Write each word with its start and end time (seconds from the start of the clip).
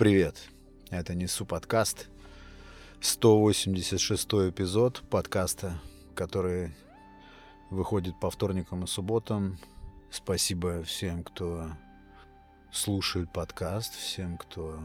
Привет, 0.00 0.48
это 0.88 1.14
Несу 1.14 1.44
подкаст, 1.44 2.08
186 3.02 4.26
эпизод 4.48 5.02
подкаста, 5.10 5.78
который 6.14 6.74
выходит 7.68 8.18
по 8.18 8.30
вторникам 8.30 8.84
и 8.84 8.86
субботам. 8.86 9.58
Спасибо 10.10 10.82
всем, 10.84 11.22
кто 11.22 11.66
слушает 12.72 13.30
подкаст, 13.30 13.92
всем, 13.92 14.38
кто 14.38 14.80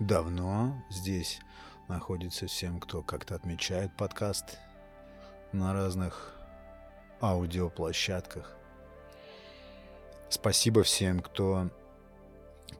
давно 0.00 0.84
здесь 0.90 1.38
находится, 1.86 2.48
всем, 2.48 2.80
кто 2.80 3.04
как-то 3.04 3.36
отмечает 3.36 3.96
подкаст 3.96 4.58
на 5.52 5.72
разных 5.72 6.34
аудиоплощадках. 7.20 8.56
Спасибо 10.30 10.82
всем, 10.82 11.20
кто 11.20 11.70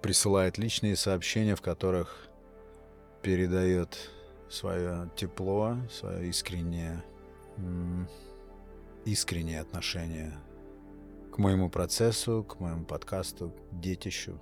присылает 0.03 0.59
личные 0.59 0.97
сообщения, 0.97 1.55
в 1.55 1.63
которых 1.63 2.29
передает 3.23 4.11
свое 4.49 5.11
тепло, 5.17 5.77
свое 5.91 6.29
искреннее, 6.29 7.03
искреннее 9.05 9.61
отношение 9.61 10.39
к 11.33 11.39
моему 11.39 11.71
процессу, 11.71 12.45
к 12.45 12.61
моему 12.61 12.85
подкасту, 12.85 13.55
к 13.71 13.81
детищу. 13.81 14.41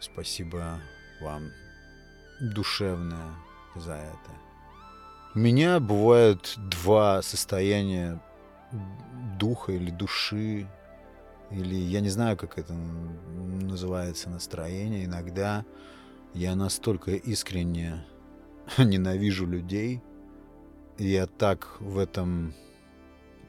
Спасибо 0.00 0.80
вам 1.20 1.50
душевное 2.40 3.34
за 3.74 3.94
это. 3.94 4.30
У 5.34 5.38
меня 5.38 5.80
бывают 5.80 6.54
два 6.56 7.22
состояния 7.22 8.20
духа 9.38 9.72
или 9.72 9.90
души 9.90 10.66
или 11.50 11.74
я 11.74 12.00
не 12.00 12.08
знаю, 12.08 12.36
как 12.36 12.58
это 12.58 12.74
называется 12.74 14.30
настроение. 14.30 15.04
Иногда 15.04 15.64
я 16.34 16.56
настолько 16.56 17.12
искренне 17.12 18.04
ненавижу 18.78 19.46
людей, 19.46 20.02
я 20.98 21.26
так 21.26 21.76
в 21.80 21.98
этом 21.98 22.54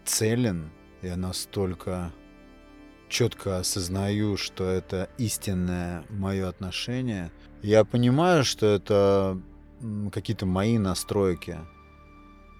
целен, 0.05 0.69
я 1.01 1.15
настолько 1.15 2.11
четко 3.09 3.59
осознаю, 3.59 4.37
что 4.37 4.65
это 4.65 5.09
истинное 5.17 6.03
мое 6.09 6.49
отношение. 6.49 7.31
Я 7.61 7.85
понимаю, 7.85 8.43
что 8.43 8.65
это 8.65 9.41
какие-то 10.11 10.45
мои 10.45 10.77
настройки. 10.77 11.57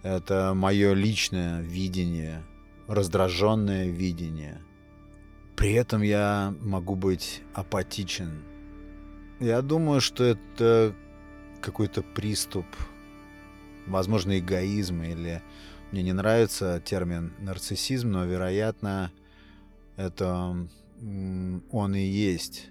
Это 0.04 0.54
мое 0.56 0.94
личное 0.94 1.62
видение, 1.62 2.44
раздраженное 2.88 3.88
видение– 3.90 4.62
при 5.58 5.74
этом 5.74 6.04
я 6.04 6.54
могу 6.62 6.96
быть 6.96 7.42
апатичен. 7.54 8.44
Я 9.40 9.64
думаю, 9.64 10.02
что 10.02 10.24
это 10.24 10.96
какой-то 11.62 12.04
приступ, 12.04 12.68
возможно, 13.88 14.38
эгоизм 14.38 15.02
или 15.02 15.42
мне 15.92 16.04
не 16.04 16.14
нравится 16.14 16.80
термин 16.86 17.34
нарциссизм, 17.40 18.12
но, 18.12 18.26
вероятно, 18.26 19.12
это 19.96 20.68
он 21.72 21.96
и 21.96 22.02
есть. 22.02 22.70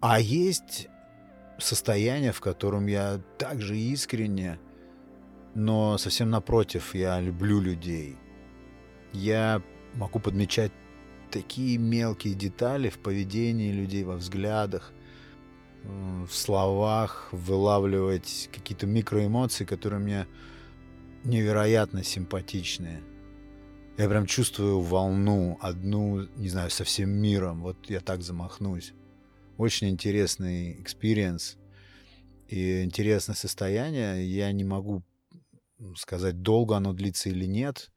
А 0.00 0.20
есть 0.20 0.88
состояние, 1.58 2.30
в 2.30 2.40
котором 2.40 2.86
я 2.86 3.20
также 3.38 3.76
искренне, 3.76 4.60
но 5.56 5.98
совсем 5.98 6.30
напротив, 6.30 6.94
я 6.94 7.20
люблю 7.20 7.60
людей. 7.60 8.16
Я 9.12 9.60
могу 9.94 10.20
подмечать 10.20 10.70
такие 11.30 11.78
мелкие 11.78 12.34
детали 12.34 12.88
в 12.88 12.98
поведении 12.98 13.72
людей, 13.72 14.04
во 14.04 14.16
взглядах, 14.16 14.92
в 15.84 16.30
словах, 16.30 17.28
вылавливать 17.32 18.50
какие-то 18.52 18.86
микроэмоции, 18.86 19.64
которые 19.64 20.00
мне 20.00 20.26
невероятно 21.24 22.02
симпатичные. 22.02 23.02
Я 23.96 24.08
прям 24.08 24.26
чувствую 24.26 24.80
волну, 24.80 25.58
одну, 25.60 26.28
не 26.36 26.48
знаю, 26.48 26.70
со 26.70 26.84
всем 26.84 27.10
миром. 27.10 27.62
Вот 27.62 27.90
я 27.90 28.00
так 28.00 28.22
замахнусь. 28.22 28.92
Очень 29.56 29.88
интересный 29.88 30.80
experience 30.80 31.56
и 32.46 32.84
интересное 32.84 33.34
состояние. 33.34 34.24
Я 34.24 34.52
не 34.52 34.62
могу 34.62 35.02
сказать, 35.96 36.42
долго 36.42 36.76
оно 36.76 36.92
длится 36.92 37.28
или 37.28 37.46
нет. 37.46 37.90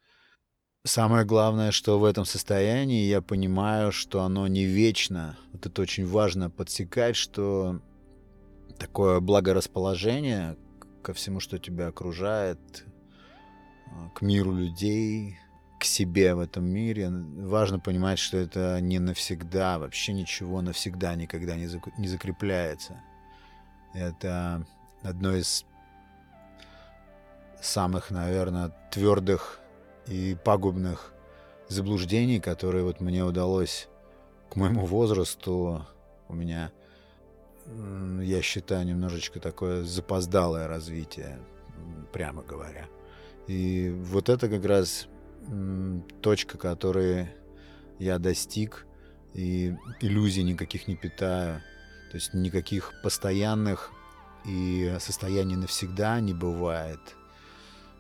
Самое 0.84 1.25
главное, 1.25 1.69
что 1.69 2.00
в 2.00 2.06
этом 2.06 2.25
состоянии 2.25 3.06
я 3.06 3.22
понимаю, 3.22 3.92
что 3.92 4.24
оно 4.24 4.47
не 4.47 4.66
вечно. 4.66 5.38
Вот 5.53 5.64
это 5.68 5.80
очень 5.84 6.08
важно 6.08 6.50
подсекать, 6.50 7.16
что 7.16 7.80
такое 8.80 9.20
благорасположение 9.20 10.58
ко 11.03 11.14
всему, 11.14 11.40
что 11.40 11.59
тебя 11.59 11.90
окружает, 11.90 12.84
а, 13.91 14.09
к 14.16 14.24
миру 14.24 14.53
людей, 14.53 15.38
к 15.80 15.84
себе 15.84 16.34
в 16.34 16.40
этом 16.40 16.66
мире. 16.66 17.12
Важно 17.12 17.80
понимать, 17.80 18.18
что 18.18 18.38
это 18.38 18.81
не 18.81 18.97
навсегда, 18.97 19.78
вообще 19.78 20.14
ничего 20.14 20.64
навсегда 20.64 21.14
никогда 21.14 21.58
не, 21.58 21.70
не 22.00 22.08
закрепляется. 22.08 23.00
Это 23.94 24.66
одно 25.03 25.36
из 25.36 25.64
самых, 27.62 28.09
наверное, 28.09 28.72
твердых 28.90 29.61
и 30.08 30.36
пагубных 30.44 31.14
заблуждений, 31.68 32.40
которые 32.40 32.84
вот 32.84 33.00
мне 33.00 33.24
удалось 33.24 33.88
к 34.50 34.56
моему 34.56 34.86
возрасту, 34.86 35.86
у 36.28 36.34
меня, 36.34 36.72
я 38.22 38.42
считаю, 38.42 38.86
немножечко 38.86 39.40
такое 39.40 39.84
запоздалое 39.84 40.68
развитие, 40.68 41.40
прямо 42.12 42.44
говоря. 42.44 42.88
И 43.48 43.90
вот 43.90 44.30
это 44.30 44.50
как 44.50 44.66
раз 44.66 45.08
точка, 46.22 46.58
которой 46.58 47.30
я 48.00 48.20
достиг, 48.20 48.86
и 49.34 49.76
иллюзий 50.02 50.44
никаких 50.44 50.88
не 50.88 50.96
питаю. 50.96 51.62
То 52.12 52.18
есть 52.18 52.34
никаких 52.34 52.94
постоянных 53.02 53.92
и 54.46 54.94
состояний 55.00 55.56
навсегда 55.56 56.20
не 56.20 56.34
бывает– 56.34 57.00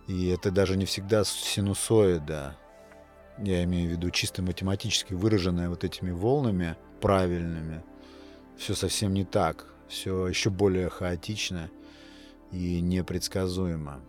и 0.07 0.27
это 0.27 0.51
даже 0.51 0.77
не 0.77 0.85
всегда 0.85 1.23
синусоида. 1.23 2.57
Я 3.37 3.63
имею 3.63 3.89
в 3.89 3.91
виду 3.91 4.09
чисто 4.11 4.41
математически 4.41 5.13
выраженное 5.13 5.69
вот 5.69 5.83
этими 5.83 6.11
волнами 6.11 6.75
правильными. 6.99 7.83
Все 8.57 8.75
совсем 8.75 9.13
не 9.13 9.25
так. 9.25 9.65
Все 9.87 10.27
еще 10.27 10.49
более 10.49 10.89
хаотично 10.89 11.69
и 12.51 12.79
непредсказуемо. 12.81 14.01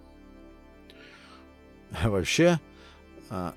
Вообще, 2.03 2.61
а, 3.31 3.55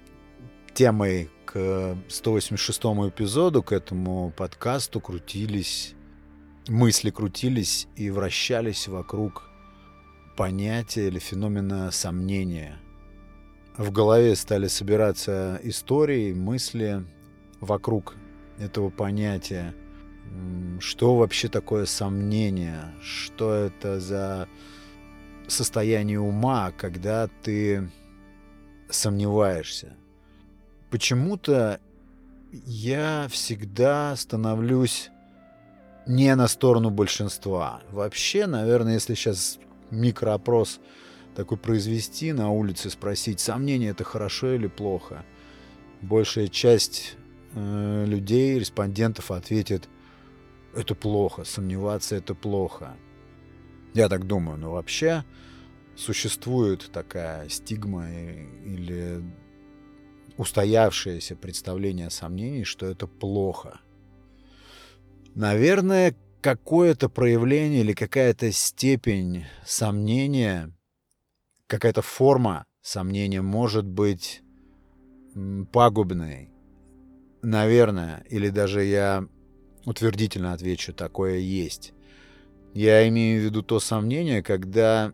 темой 0.74 1.30
к 1.46 1.98
186 2.10 3.10
эпизоду, 3.10 3.64
к 3.64 3.72
этому 3.72 4.32
подкасту 4.36 5.00
крутились, 5.00 5.94
мысли 6.68 7.12
крутились 7.12 7.88
и 7.96 8.10
вращались 8.10 8.88
вокруг 8.88 9.44
понятия 10.36 11.08
или 11.08 11.20
феномена 11.20 11.92
сомнения. 11.92 12.78
В 13.78 13.92
голове 13.92 14.36
стали 14.36 14.68
собираться 14.68 15.60
истории, 15.64 16.34
мысли 16.34 17.06
вокруг 17.60 18.16
этого 18.60 18.90
понятия. 18.90 19.74
Что 20.80 21.16
вообще 21.16 21.48
такое 21.50 21.86
сомнение? 21.86 22.94
Что 23.02 23.54
это 23.54 24.00
за 24.00 24.48
состояние 25.48 26.20
ума, 26.20 26.72
когда 26.72 27.28
ты 27.44 27.90
сомневаешься? 28.90 29.96
Почему-то 30.90 31.80
я 32.66 33.28
всегда 33.30 34.16
становлюсь 34.16 35.10
не 36.08 36.34
на 36.36 36.48
сторону 36.48 36.90
большинства. 36.90 37.82
Вообще, 37.92 38.46
наверное, 38.46 38.94
если 38.94 39.16
сейчас 39.16 39.60
микроопрос 39.96 40.80
такой 41.36 41.58
произвести 41.58 42.32
на 42.32 42.50
улице, 42.52 42.90
спросить, 42.90 43.40
сомнение 43.40 43.92
это 43.92 44.04
хорошо 44.04 44.54
или 44.54 44.68
плохо. 44.68 45.26
Большая 46.02 46.48
часть 46.48 47.18
э, 47.54 48.06
людей, 48.08 48.60
респондентов 48.60 49.32
ответит, 49.32 49.90
это 50.76 50.96
плохо, 50.96 51.44
сомневаться 51.44 52.16
это 52.16 52.36
плохо. 52.36 52.96
Я 53.94 54.10
так 54.10 54.28
думаю, 54.28 54.58
но 54.58 54.72
вообще 54.72 55.24
существует 55.96 56.90
такая 56.92 57.48
стигма 57.50 58.10
или 58.12 59.24
устоявшееся 60.38 61.36
представление 61.36 62.08
о 62.08 62.12
сомнении, 62.12 62.64
что 62.64 62.86
это 62.86 63.08
плохо. 63.08 63.80
Наверное, 65.34 66.16
какое-то 66.46 67.10
проявление 67.10 67.82
или 67.82 67.94
какая-то 67.94 68.52
степень 68.52 69.46
сомнения, 69.66 70.72
какая-то 71.66 72.04
форма 72.04 72.68
сомнения 72.84 73.42
может 73.42 73.88
быть 73.88 74.44
пагубной. 75.74 76.52
Наверное, 77.42 78.24
или 78.30 78.50
даже 78.50 78.84
я 78.84 79.28
утвердительно 79.86 80.54
отвечу, 80.54 80.94
такое 80.94 81.40
есть. 81.40 81.94
Я 82.76 83.08
имею 83.08 83.42
в 83.42 83.46
виду 83.46 83.64
то 83.64 83.80
сомнение, 83.80 84.44
когда 84.44 85.14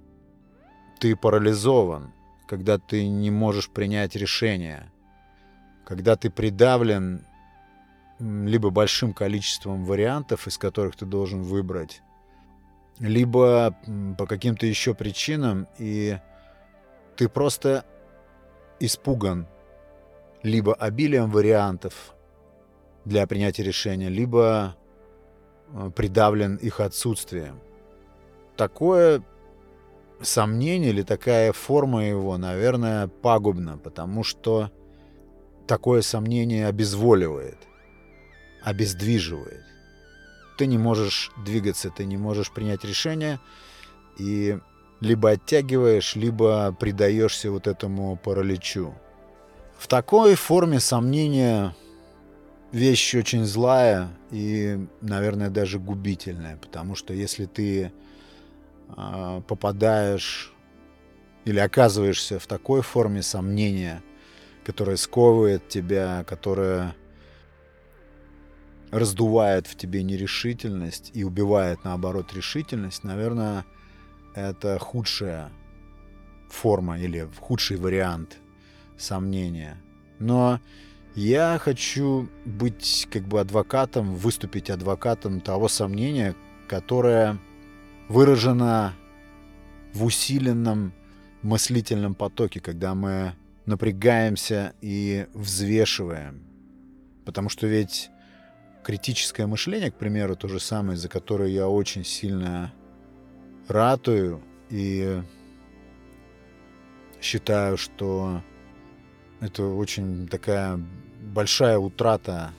ты 0.99 1.15
парализован, 1.15 2.11
когда 2.45 2.77
ты 2.77 3.07
не 3.07 3.31
можешь 3.31 3.69
принять 3.69 4.17
решение, 4.17 4.91
когда 5.85 6.17
ты 6.17 6.29
придавлен 6.29 7.25
либо 8.21 8.69
большим 8.69 9.13
количеством 9.13 9.83
вариантов, 9.83 10.47
из 10.47 10.57
которых 10.57 10.95
ты 10.95 11.05
должен 11.05 11.41
выбрать, 11.41 12.01
либо 12.99 13.75
по 14.17 14.27
каким-то 14.27 14.65
еще 14.65 14.93
причинам, 14.93 15.67
и 15.79 16.19
ты 17.17 17.27
просто 17.27 17.83
испуган 18.79 19.47
либо 20.43 20.73
обилием 20.73 21.29
вариантов 21.31 22.15
для 23.05 23.25
принятия 23.25 23.63
решения, 23.63 24.09
либо 24.09 24.75
э, 25.73 25.91
придавлен 25.95 26.55
их 26.55 26.79
отсутствием. 26.79 27.59
Такое 28.55 29.23
сомнение 30.21 30.89
или 30.89 31.01
такая 31.01 31.51
форма 31.53 32.05
его, 32.05 32.37
наверное, 32.37 33.07
пагубна, 33.07 33.77
потому 33.77 34.23
что 34.23 34.71
такое 35.67 36.01
сомнение 36.01 36.67
обезволивает, 36.67 37.57
обездвиживает. 38.63 39.63
Ты 40.57 40.65
не 40.67 40.77
можешь 40.77 41.31
двигаться, 41.43 41.89
ты 41.89 42.05
не 42.05 42.17
можешь 42.17 42.51
принять 42.51 42.83
решение, 42.83 43.39
и 44.17 44.59
либо 44.99 45.31
оттягиваешь, 45.31 46.15
либо 46.15 46.75
предаешься 46.79 47.51
вот 47.51 47.67
этому 47.67 48.17
параличу. 48.17 48.93
В 49.77 49.87
такой 49.87 50.35
форме 50.35 50.79
сомнения 50.79 51.75
вещь 52.71 53.15
очень 53.15 53.45
злая 53.45 54.09
и, 54.29 54.79
наверное, 55.01 55.49
даже 55.49 55.79
губительная, 55.79 56.57
потому 56.57 56.95
что 56.95 57.13
если 57.13 57.45
ты 57.45 57.91
э, 58.95 59.41
попадаешь 59.47 60.53
или 61.45 61.59
оказываешься 61.59 62.37
в 62.37 62.45
такой 62.45 62.81
форме 62.81 63.23
сомнения, 63.23 64.03
которая 64.63 64.97
сковывает 64.97 65.67
тебя, 65.67 66.23
которая 66.27 66.95
раздувает 68.91 69.67
в 69.67 69.75
тебе 69.75 70.03
нерешительность 70.03 71.11
и 71.13 71.23
убивает, 71.23 71.83
наоборот, 71.83 72.33
решительность, 72.33 73.03
наверное, 73.03 73.65
это 74.35 74.77
худшая 74.79 75.51
форма 76.49 76.99
или 76.99 77.27
худший 77.39 77.77
вариант 77.77 78.37
сомнения. 78.97 79.77
Но 80.19 80.59
я 81.15 81.57
хочу 81.59 82.29
быть 82.45 83.07
как 83.11 83.23
бы 83.23 83.39
адвокатом, 83.39 84.15
выступить 84.15 84.69
адвокатом 84.69 85.41
того 85.41 85.67
сомнения, 85.67 86.35
которое 86.67 87.39
выражено 88.07 88.93
в 89.93 90.03
усиленном 90.03 90.93
мыслительном 91.41 92.13
потоке, 92.13 92.59
когда 92.59 92.93
мы 92.93 93.35
напрягаемся 93.65 94.73
и 94.81 95.27
взвешиваем. 95.33 96.43
Потому 97.25 97.49
что 97.49 97.67
ведь 97.67 98.09
критическое 98.83 99.45
мышление, 99.47 99.91
к 99.91 99.95
примеру, 99.95 100.35
то 100.35 100.47
же 100.47 100.59
самое, 100.59 100.97
за 100.97 101.09
которое 101.09 101.49
я 101.49 101.67
очень 101.67 102.03
сильно 102.03 102.73
ратую 103.67 104.43
и 104.69 105.21
считаю, 107.21 107.77
что 107.77 108.41
это 109.39 109.63
очень 109.63 110.27
такая 110.27 110.79
большая 111.21 111.77
утрата 111.77 112.51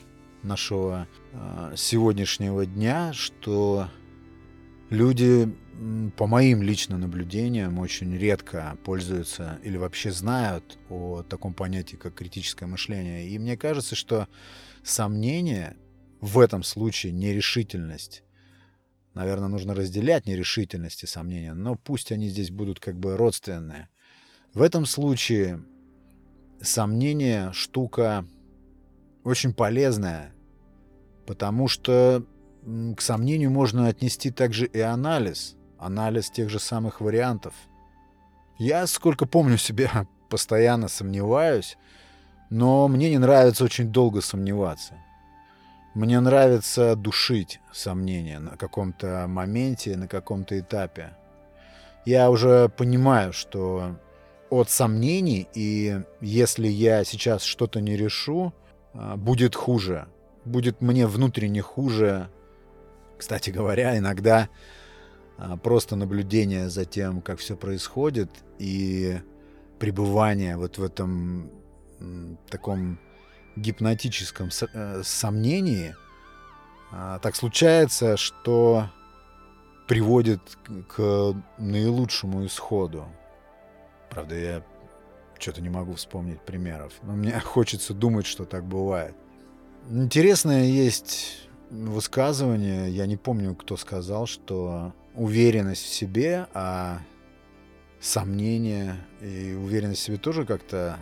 нашего 0.42 1.06
э, 1.32 1.74
сегодняшнего 1.76 2.66
дня, 2.66 3.12
что 3.12 3.88
люди, 4.90 5.54
по 6.16 6.26
моим 6.26 6.62
личным 6.62 7.00
наблюдениям, 7.00 7.78
очень 7.78 8.16
редко 8.16 8.76
пользуются 8.84 9.58
или 9.62 9.76
вообще 9.76 10.10
знают 10.10 10.78
о 10.88 11.22
таком 11.22 11.54
понятии, 11.54 11.96
как 11.96 12.14
критическое 12.14 12.66
мышление. 12.66 13.28
И 13.28 13.38
мне 13.38 13.56
кажется, 13.56 13.94
что 13.94 14.28
сомнение 14.82 15.76
в 16.22 16.38
этом 16.38 16.62
случае 16.62 17.12
нерешительность 17.12 18.24
Наверное, 19.14 19.48
нужно 19.48 19.74
разделять 19.74 20.26
нерешительность 20.26 21.02
и 21.02 21.06
сомнения, 21.06 21.52
но 21.52 21.74
пусть 21.74 22.12
они 22.12 22.28
здесь 22.28 22.50
будут 22.50 22.80
как 22.80 22.96
бы 22.98 23.16
родственные. 23.16 23.88
В 24.54 24.62
этом 24.62 24.86
случае 24.86 25.62
сомнение 26.62 27.52
штука 27.52 28.26
очень 29.22 29.52
полезная, 29.52 30.32
потому 31.26 31.68
что 31.68 32.24
к 32.96 33.00
сомнению 33.00 33.50
можно 33.50 33.88
отнести 33.88 34.30
также 34.30 34.66
и 34.66 34.80
анализ, 34.80 35.56
анализ 35.78 36.30
тех 36.30 36.48
же 36.48 36.58
самых 36.58 37.00
вариантов. 37.00 37.54
Я, 38.58 38.86
сколько 38.86 39.26
помню 39.26 39.58
себя, 39.58 40.06
постоянно 40.30 40.88
сомневаюсь, 40.88 41.76
но 42.48 42.88
мне 42.88 43.10
не 43.10 43.18
нравится 43.18 43.64
очень 43.64 43.92
долго 43.92 44.22
сомневаться. 44.22 44.94
Мне 45.94 46.20
нравится 46.20 46.96
душить 46.96 47.60
сомнения 47.70 48.38
на 48.38 48.56
каком-то 48.56 49.26
моменте, 49.28 49.96
на 49.96 50.08
каком-то 50.08 50.58
этапе. 50.58 51.14
Я 52.06 52.30
уже 52.30 52.70
понимаю, 52.70 53.34
что 53.34 53.96
от 54.48 54.70
сомнений, 54.70 55.48
и 55.54 56.00
если 56.20 56.66
я 56.66 57.04
сейчас 57.04 57.42
что-то 57.42 57.80
не 57.80 57.96
решу, 57.96 58.54
а, 58.94 59.16
будет 59.16 59.54
хуже. 59.54 60.08
Будет 60.46 60.80
мне 60.80 61.06
внутренне 61.06 61.60
хуже. 61.60 62.30
Кстати 63.18 63.50
говоря, 63.50 63.96
иногда 63.98 64.48
а, 65.36 65.58
просто 65.58 65.94
наблюдение 65.94 66.70
за 66.70 66.86
тем, 66.86 67.20
как 67.20 67.38
все 67.38 67.54
происходит, 67.54 68.30
и 68.58 69.20
пребывание 69.78 70.56
вот 70.56 70.78
в 70.78 70.82
этом 70.82 71.50
таком 72.48 72.98
гипнотическом 73.56 74.50
э, 74.72 75.02
сомнении 75.04 75.94
а, 76.90 77.18
так 77.18 77.36
случается, 77.36 78.16
что 78.16 78.90
приводит 79.88 80.40
к 80.88 81.34
наилучшему 81.58 82.46
исходу. 82.46 83.06
Правда, 84.10 84.34
я 84.34 84.62
что-то 85.38 85.60
не 85.60 85.70
могу 85.70 85.94
вспомнить 85.94 86.40
примеров, 86.40 86.92
но 87.02 87.14
мне 87.14 87.38
хочется 87.44 87.94
думать, 87.94 88.26
что 88.26 88.44
так 88.44 88.64
бывает. 88.64 89.14
Интересное 89.90 90.64
есть 90.64 91.48
высказывание, 91.70 92.90
я 92.90 93.06
не 93.06 93.16
помню, 93.16 93.54
кто 93.54 93.76
сказал, 93.76 94.26
что 94.26 94.92
уверенность 95.14 95.84
в 95.84 95.92
себе, 95.92 96.46
а 96.52 97.00
сомнения 98.00 98.96
и 99.20 99.54
уверенность 99.54 100.02
в 100.02 100.04
себе 100.04 100.18
тоже 100.18 100.44
как-то 100.44 100.98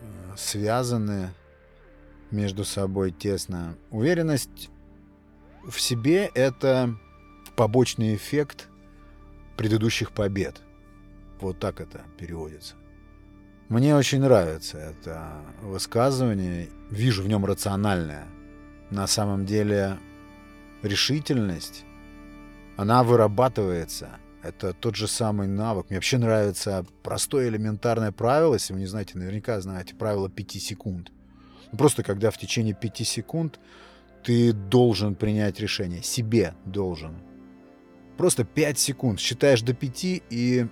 э, 0.00 0.36
связаны 0.36 1.30
между 2.30 2.64
собой 2.64 3.10
тесно. 3.10 3.76
Уверенность 3.90 4.70
в 5.68 5.80
себе— 5.80 6.30
это 6.34 6.96
побочный 7.56 8.14
эффект 8.14 8.68
предыдущих 9.56 10.12
побед. 10.12 10.60
Вот 11.40 11.58
так 11.58 11.80
это 11.80 12.02
переводится. 12.18 12.74
Мне 13.68 13.96
очень 13.96 14.20
нравится 14.20 14.78
это 14.78 15.42
высказывание. 15.62 16.68
Вижу 16.90 17.22
в 17.22 17.28
нем 17.28 17.44
рациональное. 17.44 18.26
На 18.90 19.06
самом 19.08 19.44
деле 19.44 19.98
решительность, 20.82 21.84
она 22.76 23.02
вырабатывается. 23.02 24.20
Это 24.42 24.72
тот 24.72 24.94
же 24.94 25.08
самый 25.08 25.48
навык. 25.48 25.90
Мне 25.90 25.96
вообще 25.96 26.18
нравится 26.18 26.86
простое 27.02 27.48
элементарное 27.48 28.12
правило, 28.12 28.54
если 28.54 28.74
вы 28.74 28.80
не 28.80 28.86
знаете, 28.86 29.18
наверняка 29.18 29.60
знаете, 29.60 29.96
правило 29.96 30.30
5 30.30 30.52
секунд. 30.62 31.10
Просто 31.72 32.02
когда 32.02 32.30
в 32.30 32.38
течение 32.38 32.74
5 32.74 33.06
секунд 33.06 33.60
ты 34.24 34.52
должен 34.52 35.14
принять 35.14 35.60
решение. 35.60 36.02
Себе 36.02 36.54
должен. 36.64 37.16
Просто 38.16 38.44
5 38.44 38.78
секунд. 38.78 39.20
Считаешь 39.20 39.62
до 39.62 39.74
5 39.74 40.04
и 40.30 40.66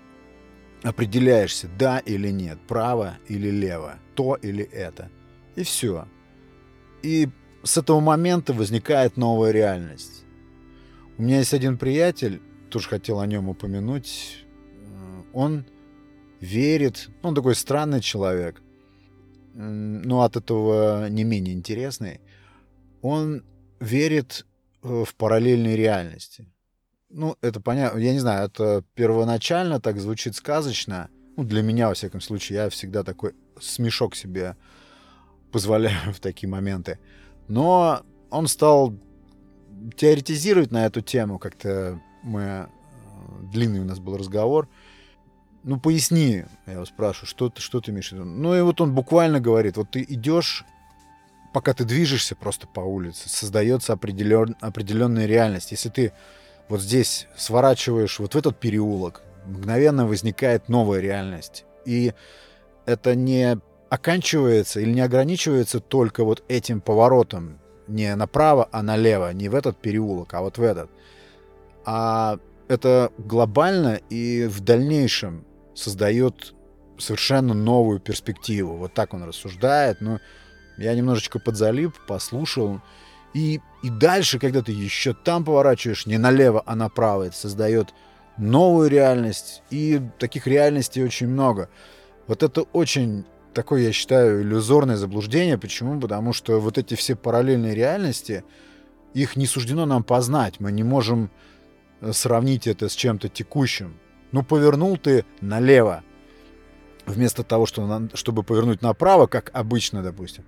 определяешься, 0.82 1.68
да 1.78 1.98
или 1.98 2.28
нет, 2.28 2.58
право 2.66 3.16
или 3.28 3.50
лево, 3.50 3.98
то 4.14 4.34
или 4.34 4.64
это. 4.64 5.10
И 5.56 5.62
все. 5.62 6.06
И 7.02 7.28
с 7.62 7.78
этого 7.78 8.00
момента 8.00 8.52
возникает 8.52 9.16
новая 9.16 9.50
реальность. 9.50 10.24
У 11.16 11.22
меня 11.22 11.38
есть 11.38 11.54
один 11.54 11.78
приятель, 11.78 12.42
тоже 12.70 12.88
хотел 12.88 13.20
о 13.20 13.26
нем 13.26 13.48
упомянуть. 13.48 14.44
Он 15.32 15.64
верит, 16.40 17.08
он 17.22 17.34
такой 17.34 17.54
странный 17.54 18.00
человек 18.00 18.60
но 19.54 20.22
от 20.22 20.36
этого 20.36 21.08
не 21.08 21.24
менее 21.24 21.54
интересный, 21.54 22.20
он 23.02 23.44
верит 23.80 24.46
э, 24.82 25.04
в 25.06 25.14
параллельные 25.14 25.76
реальности. 25.76 26.46
Ну, 27.10 27.36
это 27.40 27.60
понятно, 27.60 27.98
я 27.98 28.12
не 28.12 28.18
знаю, 28.18 28.46
это 28.46 28.84
первоначально 28.94 29.80
так 29.80 30.00
звучит 30.00 30.34
сказочно. 30.34 31.08
Ну, 31.36 31.44
для 31.44 31.62
меня, 31.62 31.88
во 31.88 31.94
всяком 31.94 32.20
случае, 32.20 32.56
я 32.56 32.68
всегда 32.70 33.04
такой 33.04 33.34
смешок 33.60 34.16
себе 34.16 34.56
позволяю 35.52 36.12
в 36.12 36.20
такие 36.20 36.48
моменты. 36.48 36.98
Но 37.46 38.02
он 38.30 38.48
стал 38.48 38.94
теоретизировать 39.96 40.72
на 40.72 40.86
эту 40.86 41.00
тему, 41.00 41.38
как-то 41.38 42.00
мы... 42.22 42.42
Э, 42.42 42.66
длинный 43.52 43.80
у 43.80 43.84
нас 43.84 44.00
был 44.00 44.16
разговор. 44.16 44.68
Ну, 45.64 45.80
поясни, 45.80 46.44
я 46.66 46.72
его 46.74 46.84
спрашиваю, 46.84 47.26
что 47.26 47.48
ты, 47.48 47.62
что 47.62 47.80
ты 47.80 47.90
имеешь 47.90 48.10
в 48.10 48.12
виду? 48.12 48.24
Ну, 48.24 48.54
и 48.54 48.60
вот 48.60 48.82
он 48.82 48.94
буквально 48.94 49.40
говорит, 49.40 49.78
вот 49.78 49.90
ты 49.90 50.04
идешь, 50.06 50.62
пока 51.54 51.72
ты 51.72 51.84
движешься 51.84 52.36
просто 52.36 52.66
по 52.66 52.80
улице, 52.80 53.30
создается 53.30 53.94
определен, 53.94 54.56
определенная 54.60 55.24
реальность. 55.24 55.70
Если 55.70 55.88
ты 55.88 56.12
вот 56.68 56.82
здесь 56.82 57.28
сворачиваешь 57.34 58.18
вот 58.18 58.34
в 58.34 58.36
этот 58.36 58.60
переулок, 58.60 59.22
мгновенно 59.46 60.06
возникает 60.06 60.68
новая 60.68 61.00
реальность. 61.00 61.64
И 61.86 62.12
это 62.84 63.14
не 63.14 63.58
оканчивается 63.88 64.80
или 64.80 64.92
не 64.92 65.00
ограничивается 65.00 65.80
только 65.80 66.24
вот 66.24 66.44
этим 66.46 66.82
поворотом, 66.82 67.58
не 67.86 68.14
направо, 68.16 68.68
а 68.70 68.82
налево, 68.82 69.32
не 69.32 69.48
в 69.48 69.54
этот 69.54 69.78
переулок, 69.78 70.34
а 70.34 70.42
вот 70.42 70.58
в 70.58 70.62
этот. 70.62 70.90
А 71.86 72.38
это 72.68 73.10
глобально 73.16 74.00
и 74.10 74.44
в 74.44 74.60
дальнейшем 74.60 75.46
создает 75.74 76.54
совершенно 76.98 77.54
новую 77.54 78.00
перспективу. 78.00 78.76
Вот 78.76 78.94
так 78.94 79.14
он 79.14 79.24
рассуждает. 79.24 80.00
Но 80.00 80.20
я 80.78 80.94
немножечко 80.94 81.38
подзалип, 81.38 81.94
послушал. 82.06 82.80
И, 83.32 83.60
и 83.82 83.90
дальше, 83.90 84.38
когда 84.38 84.62
ты 84.62 84.72
еще 84.72 85.12
там 85.12 85.44
поворачиваешь 85.44 86.06
не 86.06 86.18
налево, 86.18 86.62
а 86.64 86.76
направо, 86.76 87.24
это 87.24 87.36
создает 87.36 87.92
новую 88.38 88.88
реальность. 88.88 89.62
И 89.70 90.00
таких 90.18 90.46
реальностей 90.46 91.02
очень 91.02 91.28
много. 91.28 91.68
Вот 92.26 92.42
это 92.42 92.62
очень 92.62 93.24
такое, 93.52 93.82
я 93.82 93.92
считаю, 93.92 94.42
иллюзорное 94.42 94.96
заблуждение. 94.96 95.58
Почему? 95.58 96.00
Потому 96.00 96.32
что 96.32 96.60
вот 96.60 96.78
эти 96.78 96.94
все 96.94 97.16
параллельные 97.16 97.74
реальности, 97.74 98.44
их 99.14 99.36
не 99.36 99.46
суждено 99.46 99.86
нам 99.86 100.02
познать. 100.02 100.60
Мы 100.60 100.72
не 100.72 100.82
можем 100.82 101.30
э, 102.00 102.12
сравнить 102.12 102.66
это 102.66 102.88
с 102.88 102.94
чем-то 102.94 103.28
текущим. 103.28 103.96
Ну, 104.34 104.42
повернул 104.42 104.96
ты 104.96 105.24
налево, 105.40 106.02
вместо 107.06 107.42
того, 107.42 107.66
чтобы 107.66 108.42
повернуть 108.42 108.82
направо, 108.82 109.26
как 109.26 109.50
обычно, 109.54 110.02
допустим. 110.02 110.44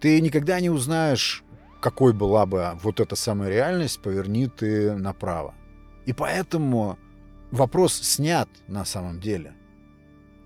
Ты 0.00 0.20
никогда 0.20 0.60
не 0.60 0.70
узнаешь, 0.70 1.44
какой 1.80 2.12
была 2.12 2.46
бы 2.46 2.70
вот 2.82 3.00
эта 3.00 3.16
самая 3.16 3.50
реальность, 3.50 4.00
поверни 4.00 4.46
ты 4.46 4.94
направо. 4.94 5.54
И 6.06 6.12
поэтому 6.12 6.98
вопрос 7.50 7.94
снят 7.94 8.48
на 8.68 8.84
самом 8.84 9.20
деле– 9.20 9.54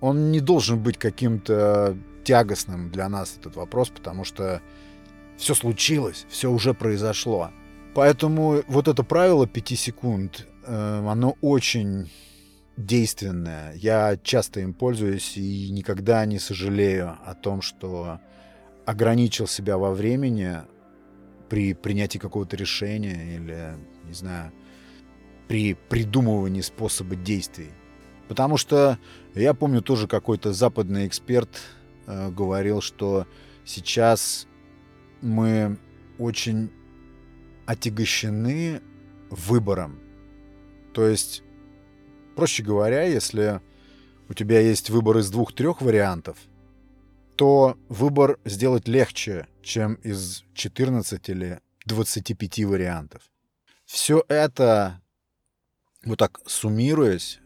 он 0.01 0.31
не 0.31 0.41
должен 0.41 0.79
быть 0.79 0.99
каким-то 0.99 1.97
тягостным 2.25 2.91
для 2.91 3.09
нас, 3.09 3.37
этот 3.39 3.57
вопрос, 3.57 3.89
потому 3.89 4.25
что 4.25 4.61
все 5.37 5.55
случилось, 5.55 6.27
все 6.29 6.51
уже 6.51 6.75
произошло. 6.75 7.51
Поэтому 7.95 8.63
вот 8.69 8.89
это 8.89 9.03
правило 9.03 9.47
5 9.47 9.69
секунд, 9.79 10.47
э, 10.65 11.07
оно 11.09 11.37
очень 11.41 12.11
действенное. 12.77 13.75
Я 13.75 14.19
часто 14.23 14.61
им 14.61 14.75
пользуюсь 14.75 15.37
и 15.37 15.71
никогда 15.71 16.25
не 16.27 16.39
сожалею 16.39 17.17
о 17.25 17.35
том, 17.35 17.63
что 17.63 18.21
ограничил 18.85 19.47
себя 19.47 19.79
во 19.79 19.93
времени 19.93 20.59
при 21.49 21.75
принятии 21.75 22.19
какого-то 22.19 22.57
решения 22.57 23.37
или, 23.37 23.75
не 24.05 24.15
знаю, 24.15 24.53
при 25.49 25.75
придумывании 25.75 26.61
способа 26.61 27.17
действий. 27.17 27.71
Потому 28.29 28.57
что 28.57 28.99
я 29.35 29.55
помню 29.55 29.83
тоже 29.83 30.09
какой-то 30.09 30.53
западный 30.53 31.07
эксперт 31.07 31.49
э, 32.07 32.31
говорил, 32.31 32.81
что 32.81 33.27
сейчас 33.65 34.47
мы 35.21 35.79
очень 36.19 36.71
отягощены 37.67 38.81
выбором. 39.31 40.01
То 40.93 41.07
есть, 41.07 41.43
проще 42.37 42.63
говоря, 42.63 43.03
если 43.03 43.61
у 44.29 44.35
тебя 44.35 44.61
есть 44.61 44.91
выбор 44.91 45.19
из 45.19 45.31
двух-трех 45.31 45.81
вариантов, 45.81 46.39
то 47.37 47.77
выбор 47.89 48.39
сделать 48.45 48.87
легче, 48.87 49.47
чем 49.63 49.95
из 49.95 50.45
14 50.55 51.29
или 51.29 51.61
25 51.87 52.65
вариантов. 52.65 53.23
Все 53.85 54.25
это, 54.29 55.01
вот 56.05 56.19
так 56.19 56.41
суммируясь, 56.47 57.41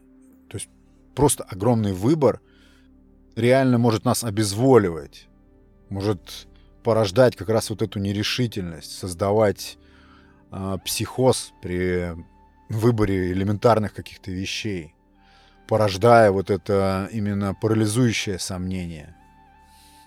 просто 1.15 1.45
огромный 1.45 1.93
выбор 1.93 2.41
реально 3.37 3.79
может 3.79 4.05
нас 4.05 4.25
обезволивать, 4.25 5.29
может 5.89 6.49
порождать 6.83 7.37
как 7.37 7.49
раз 7.49 7.71
вот 7.71 7.83
эту 7.83 7.99
нерешительность, 7.99 8.93
создавать 8.93 9.77
э, 10.51 10.79
психоз 10.85 11.53
при 11.61 12.15
выборе 12.79 13.33
элементарных 13.33 13.93
каких-то 13.93 14.31
вещей, 14.31 14.95
порождая 15.69 16.31
вот 16.31 16.51
это 16.51 17.09
именно 17.13 17.55
парализующее 17.55 18.39
сомнение. 18.39 19.15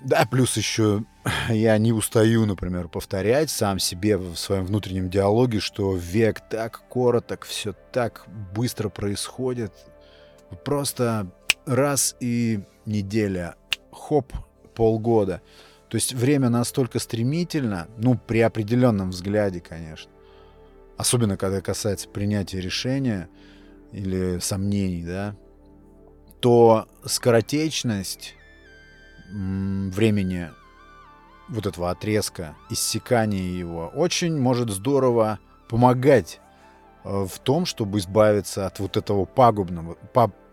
Да, 0.02 0.26
плюс 0.26 0.58
еще 0.58 1.04
я 1.50 1.78
не 1.78 1.94
устаю, 1.94 2.46
например, 2.46 2.88
повторять 2.88 3.50
сам 3.50 3.80
себе 3.80 4.18
в 4.18 4.36
своем 4.36 4.66
внутреннем 4.66 5.10
диалоге, 5.10 5.60
что 5.60 5.96
век 5.96 6.42
так 6.50 6.84
короток, 6.90 7.46
все 7.46 7.74
так 7.92 8.26
быстро 8.54 8.90
происходит, 8.90 9.72
Просто 10.64 11.28
раз 11.66 12.16
и 12.20 12.62
неделя, 12.86 13.56
хоп, 13.92 14.34
полгода. 14.76 15.42
То 15.90 15.96
есть 15.96 16.14
время 16.14 16.50
настолько 16.50 17.00
стремительно, 17.00 17.88
ну, 17.98 18.18
при 18.18 18.40
определенном 18.40 19.12
взгляде, 19.12 19.60
конечно. 19.60 20.12
Особенно, 20.98 21.38
когда 21.38 21.62
касается 21.62 22.08
принятия 22.10 22.62
решения 22.62 23.30
или 23.92 24.40
сомнений, 24.40 25.04
да, 25.04 25.36
то 26.40 26.88
скоротечность 27.06 28.36
времени 29.32 30.50
вот 31.50 31.66
этого 31.66 31.92
отрезка, 31.92 32.56
иссякания 32.70 33.58
его, 33.58 33.92
очень 33.96 34.38
может 34.38 34.70
здорово 34.70 35.40
помогать 35.70 36.40
Э, 37.04 37.26
в 37.26 37.40
том, 37.40 37.66
чтобы 37.66 38.00
избавиться 38.00 38.66
от 38.66 38.80
вот 38.80 38.98
этого 38.98 39.26
пагубного, 39.26 39.98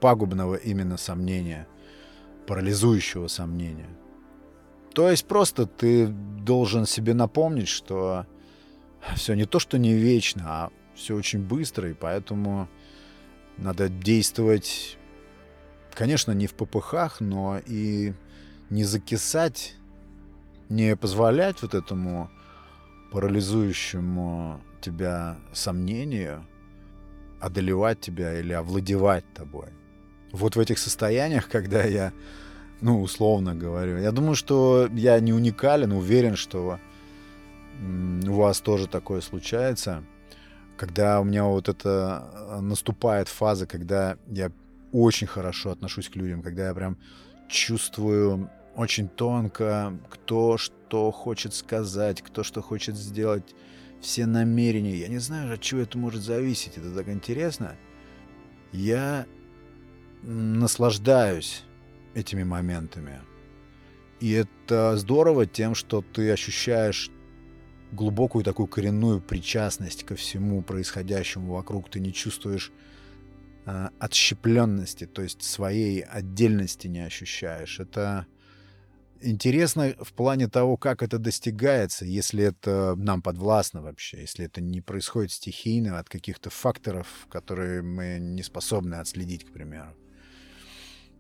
пагубного 0.00 0.56
именно 0.56 0.96
сомнения, 0.96 1.66
парализующего 2.46 3.28
сомнения. 3.28 3.88
То 4.92 5.08
есть 5.08 5.26
просто 5.26 5.66
ты 5.66 6.08
должен 6.08 6.86
себе 6.86 7.14
напомнить, 7.14 7.68
что 7.68 8.26
все 9.16 9.34
не 9.34 9.46
то, 9.46 9.58
что 9.58 9.78
не 9.78 9.94
вечно, 9.94 10.42
а 10.46 10.70
все 10.94 11.16
очень 11.16 11.40
быстро, 11.40 11.90
и 11.90 11.94
поэтому 11.94 12.68
надо 13.56 13.88
действовать, 13.88 14.98
конечно, 15.94 16.32
не 16.32 16.46
в 16.46 16.54
попыхах, 16.54 17.20
но 17.20 17.60
и 17.66 18.12
не 18.70 18.84
закисать, 18.84 19.74
не 20.68 20.96
позволять 20.96 21.62
вот 21.62 21.74
этому 21.74 22.30
парализующему 23.12 24.60
тебя 24.80 25.38
сомнению, 25.52 26.46
одолевать 27.40 28.00
тебя 28.00 28.38
или 28.38 28.52
овладевать 28.52 29.24
тобой. 29.34 29.68
Вот 30.32 30.56
в 30.56 30.60
этих 30.60 30.78
состояниях, 30.78 31.48
когда 31.48 31.82
я, 31.82 32.12
ну, 32.80 33.02
условно 33.02 33.54
говорю, 33.54 33.98
я 33.98 34.12
думаю, 34.12 34.36
что 34.36 34.88
я 34.92 35.18
не 35.20 35.32
уникален, 35.32 35.92
уверен, 35.92 36.36
что 36.36 36.78
у 37.80 38.32
вас 38.32 38.60
тоже 38.60 38.86
такое 38.86 39.20
случается, 39.20 40.04
когда 40.76 41.20
у 41.20 41.24
меня 41.24 41.44
вот 41.44 41.68
это 41.68 42.30
э, 42.32 42.60
наступает 42.60 43.28
фаза, 43.28 43.66
когда 43.66 44.16
я 44.28 44.52
очень 44.92 45.26
хорошо 45.26 45.70
отношусь 45.70 46.08
к 46.08 46.16
людям, 46.16 46.42
когда 46.42 46.68
я 46.68 46.74
прям 46.74 46.98
чувствую 47.48 48.50
очень 48.76 49.08
тонко, 49.08 49.98
кто 50.08 50.56
что 50.56 51.10
хочет 51.10 51.54
сказать, 51.54 52.22
кто 52.22 52.42
что 52.42 52.62
хочет 52.62 52.96
сделать, 52.96 53.54
все 54.00 54.26
намерения. 54.26 54.96
Я 54.96 55.08
не 55.08 55.18
знаю, 55.18 55.52
от 55.52 55.60
чего 55.60 55.80
это 55.80 55.98
может 55.98 56.22
зависеть. 56.22 56.78
Это 56.78 56.94
так 56.94 57.08
интересно. 57.08 57.76
Я 58.72 59.26
наслаждаюсь 60.22 61.64
этими 62.14 62.42
моментами. 62.42 63.20
И 64.20 64.32
это 64.32 64.96
здорово 64.96 65.46
тем, 65.46 65.74
что 65.74 66.02
ты 66.02 66.30
ощущаешь 66.30 67.10
глубокую 67.92 68.44
такую 68.44 68.66
коренную 68.66 69.20
причастность 69.20 70.04
ко 70.04 70.16
всему 70.16 70.62
происходящему 70.62 71.54
вокруг. 71.54 71.90
Ты 71.90 72.00
не 72.00 72.12
чувствуешь 72.12 72.72
э, 73.66 73.88
отщепленности, 73.98 75.06
то 75.06 75.22
есть 75.22 75.42
своей 75.42 76.00
отдельности 76.00 76.86
не 76.86 77.00
ощущаешь. 77.00 77.80
Это 77.80 78.26
Интересно 79.22 79.94
в 80.00 80.14
плане 80.14 80.48
того, 80.48 80.78
как 80.78 81.02
это 81.02 81.18
достигается, 81.18 82.06
если 82.06 82.42
это 82.42 82.94
нам 82.96 83.20
подвластно 83.20 83.82
вообще, 83.82 84.22
если 84.22 84.46
это 84.46 84.62
не 84.62 84.80
происходит 84.80 85.30
стихийно 85.30 85.98
от 85.98 86.08
каких-то 86.08 86.48
факторов, 86.48 87.06
которые 87.28 87.82
мы 87.82 88.16
не 88.18 88.42
способны 88.42 88.94
отследить, 88.94 89.44
к 89.44 89.52
примеру. 89.52 89.94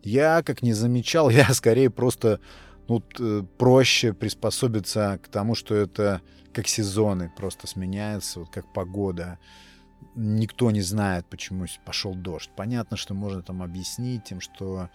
Я, 0.02 0.42
как 0.42 0.62
не 0.62 0.72
замечал, 0.72 1.28
я 1.30 1.52
скорее 1.52 1.90
просто 1.90 2.40
ну, 2.88 3.00
проще 3.58 4.14
приспособиться 4.14 5.20
к 5.22 5.28
тому, 5.28 5.54
что 5.54 5.74
это 5.74 6.22
как 6.52 6.66
сезоны 6.66 7.30
просто 7.34 7.66
сменяются, 7.66 8.40
вот 8.40 8.50
как 8.50 8.66
погода. 8.72 9.38
никто 10.14 10.70
не 10.70 10.80
знает, 10.80 11.26
почему 11.26 11.66
пошел 11.84 12.14
дождь. 12.14 12.50
Понятно, 12.56 12.96
что 12.96 13.14
можно 13.14 13.42
там 13.42 13.62
объяснить 13.62 14.24
тем, 14.24 14.40
что 14.40 14.88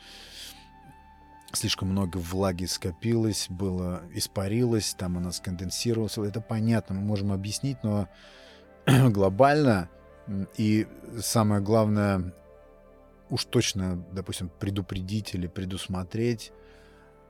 слишком 1.54 1.90
много 1.90 2.18
влаги 2.18 2.66
скопилось, 2.66 3.48
было 3.50 4.04
испарилось, 4.14 4.94
там 4.94 5.18
она 5.18 5.32
сконденсировалась. 5.32 6.18
Это 6.18 6.42
понятно, 6.42 6.96
мы 6.96 7.02
можем 7.02 7.32
объяснить, 7.32 7.78
но 7.84 8.10
глобально 8.86 9.90
и 10.58 10.88
самое 11.22 11.62
главное, 11.62 12.34
уж 13.30 13.46
точно, 13.46 14.04
допустим, 14.12 14.50
предупредить 14.60 15.36
или 15.36 15.48
предусмотреть, 15.48 16.52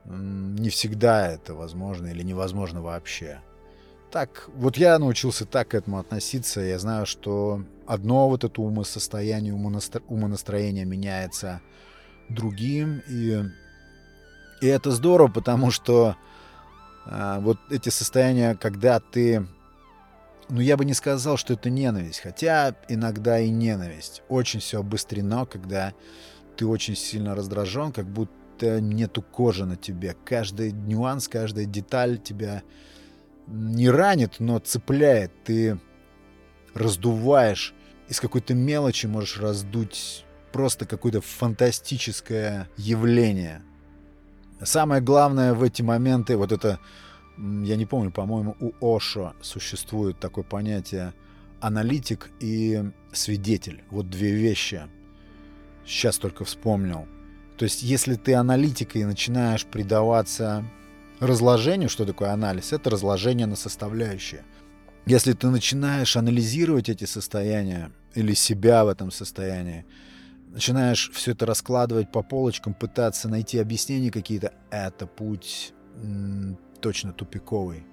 не 0.05 0.70
всегда 0.70 1.27
это 1.27 1.55
возможно 1.55 2.08
или 2.08 2.22
невозможно 2.24 2.82
вообще. 2.82 3.41
Так, 4.15 4.48
вот 4.55 4.77
я 4.77 4.98
научился 4.98 5.45
так 5.45 5.67
к 5.67 5.74
этому 5.74 6.00
относиться. 6.00 6.62
Я 6.62 6.79
знаю, 6.79 7.05
что 7.05 7.65
одно 7.86 8.29
вот 8.29 8.45
это 8.45 8.62
умосостояние, 8.62 9.53
умонастроение 9.53 10.86
меняется 10.86 11.60
другим. 12.29 13.03
И, 13.10 13.43
и 14.62 14.67
это 14.67 14.91
здорово, 14.91 15.27
потому 15.27 15.69
что 15.69 16.15
а, 17.05 17.41
вот 17.41 17.57
эти 17.69 17.89
состояния, 17.89 18.55
когда 18.55 19.01
ты... 19.01 19.45
Ну, 20.48 20.62
я 20.62 20.77
бы 20.77 20.86
не 20.86 20.93
сказал, 20.93 21.36
что 21.36 21.51
это 21.51 21.69
ненависть, 21.69 22.22
хотя 22.22 22.74
иногда 22.88 23.38
и 23.41 23.50
ненависть. 23.50 24.24
Очень 24.29 24.62
все 24.62 24.79
обострено, 24.79 25.45
когда 25.45 25.93
ты 26.55 26.65
очень 26.65 26.95
сильно 26.95 27.36
раздражен, 27.36 27.91
как 27.91 28.07
будто 28.07 28.79
нету 28.79 29.22
кожи 29.22 29.65
на 29.65 29.75
тебе. 29.75 30.15
Каждый 30.24 30.72
нюанс, 30.72 31.27
каждая 31.27 31.65
деталь 31.65 32.17
тебя 32.17 32.63
не 33.47 33.89
ранит, 33.89 34.39
но 34.39 34.59
цепляет. 34.59 35.31
Ты 35.43 35.79
раздуваешь 36.73 37.73
из 38.09 38.19
какой-то 38.19 38.53
мелочи 38.53 39.07
можешь 39.07 39.39
раздуть 39.39 40.25
просто 40.51 40.85
какое-то 40.85 41.21
фантастическое 41.21 42.69
явление. 42.77 43.61
Самое 44.61 45.01
главное 45.01 45.53
в 45.53 45.63
эти 45.63 45.81
моменты, 45.81 46.37
вот 46.37 46.51
это, 46.51 46.79
я 47.37 47.75
не 47.75 47.85
помню, 47.85 48.11
по-моему, 48.11 48.55
у 48.59 48.95
Ошо 48.95 49.33
существует 49.41 50.19
такое 50.19 50.43
понятие 50.43 51.13
аналитик 51.59 52.29
и 52.39 52.83
свидетель. 53.11 53.83
Вот 53.89 54.09
две 54.09 54.31
вещи. 54.31 54.83
Сейчас 55.85 56.17
только 56.17 56.45
вспомнил. 56.45 57.07
То 57.57 57.63
есть, 57.63 57.83
если 57.83 58.15
ты 58.15 58.35
аналитикой 58.35 59.03
начинаешь 59.03 59.65
предаваться 59.65 60.65
разложению, 61.19 61.89
что 61.89 62.05
такое 62.05 62.31
анализ? 62.31 62.74
Это 62.74 62.89
разложение 62.89 63.48
на 63.48 63.55
составляющие. 63.55 64.43
Если 65.05 65.34
ты 65.34 65.50
начинаешь 65.50 66.17
анализировать 66.17 66.89
эти 66.89 67.05
состояния 67.05 67.91
или 68.15 68.34
себя 68.34 68.86
в 68.86 68.88
этом 68.88 69.12
состоянии, 69.12 69.86
начинаешь 70.48 71.12
все 71.13 71.31
это 71.31 71.45
раскладывать 71.45 72.12
по 72.12 72.24
полочкам, 72.24 72.74
пытаться 72.74 73.29
найти 73.29 73.60
объяснения 73.60 74.10
какие-то, 74.10 74.53
это 74.72 75.05
путь 75.05 75.74
м, 76.01 76.57
точно 76.81 77.13
тупиковый. 77.13 77.86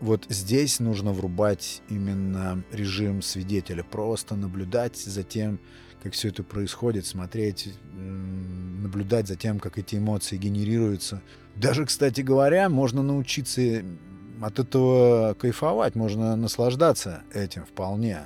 Вот 0.00 0.24
здесь 0.30 0.80
нужно 0.80 1.12
врубать 1.12 1.82
именно 1.90 2.64
режим 2.72 3.20
свидетеля, 3.20 3.84
просто 3.84 4.34
наблюдать 4.34 4.96
за 4.96 5.22
тем, 5.22 5.60
как 6.02 6.14
все 6.14 6.28
это 6.28 6.42
происходит, 6.42 7.04
смотреть, 7.04 7.74
наблюдать 8.80 9.28
за 9.28 9.36
тем, 9.36 9.58
как 9.60 9.78
эти 9.78 9.96
эмоции 9.96 10.36
генерируются. 10.36 11.22
Даже, 11.56 11.84
кстати 11.86 12.20
говоря, 12.20 12.68
можно 12.68 13.02
научиться 13.02 13.84
от 14.40 14.58
этого 14.58 15.34
кайфовать, 15.34 15.94
можно 15.94 16.36
наслаждаться 16.36 17.22
этим 17.32 17.64
вполне. 17.64 18.20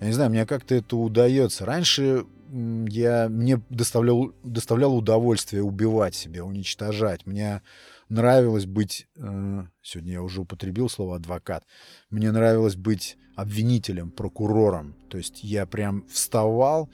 Я 0.00 0.06
не 0.06 0.12
знаю, 0.12 0.30
мне 0.30 0.44
как-то 0.46 0.74
это 0.74 0.96
удается. 0.96 1.64
Раньше 1.64 2.26
я, 2.52 3.28
мне 3.28 3.60
доставлял, 3.70 4.32
доставляло 4.44 4.94
удовольствие 4.94 5.62
убивать 5.62 6.14
себя, 6.14 6.44
уничтожать. 6.44 7.26
Мне 7.26 7.62
нравилось 8.08 8.66
быть... 8.66 9.08
Э, 9.16 9.64
сегодня 9.82 10.12
я 10.12 10.22
уже 10.22 10.42
употребил 10.42 10.88
слово 10.88 11.16
«адвокат». 11.16 11.64
Мне 12.10 12.30
нравилось 12.30 12.76
быть 12.76 13.16
обвинителем, 13.34 14.10
прокурором. 14.10 14.94
То 15.08 15.18
есть 15.18 15.42
я 15.42 15.66
прям 15.66 16.06
вставал 16.08 16.88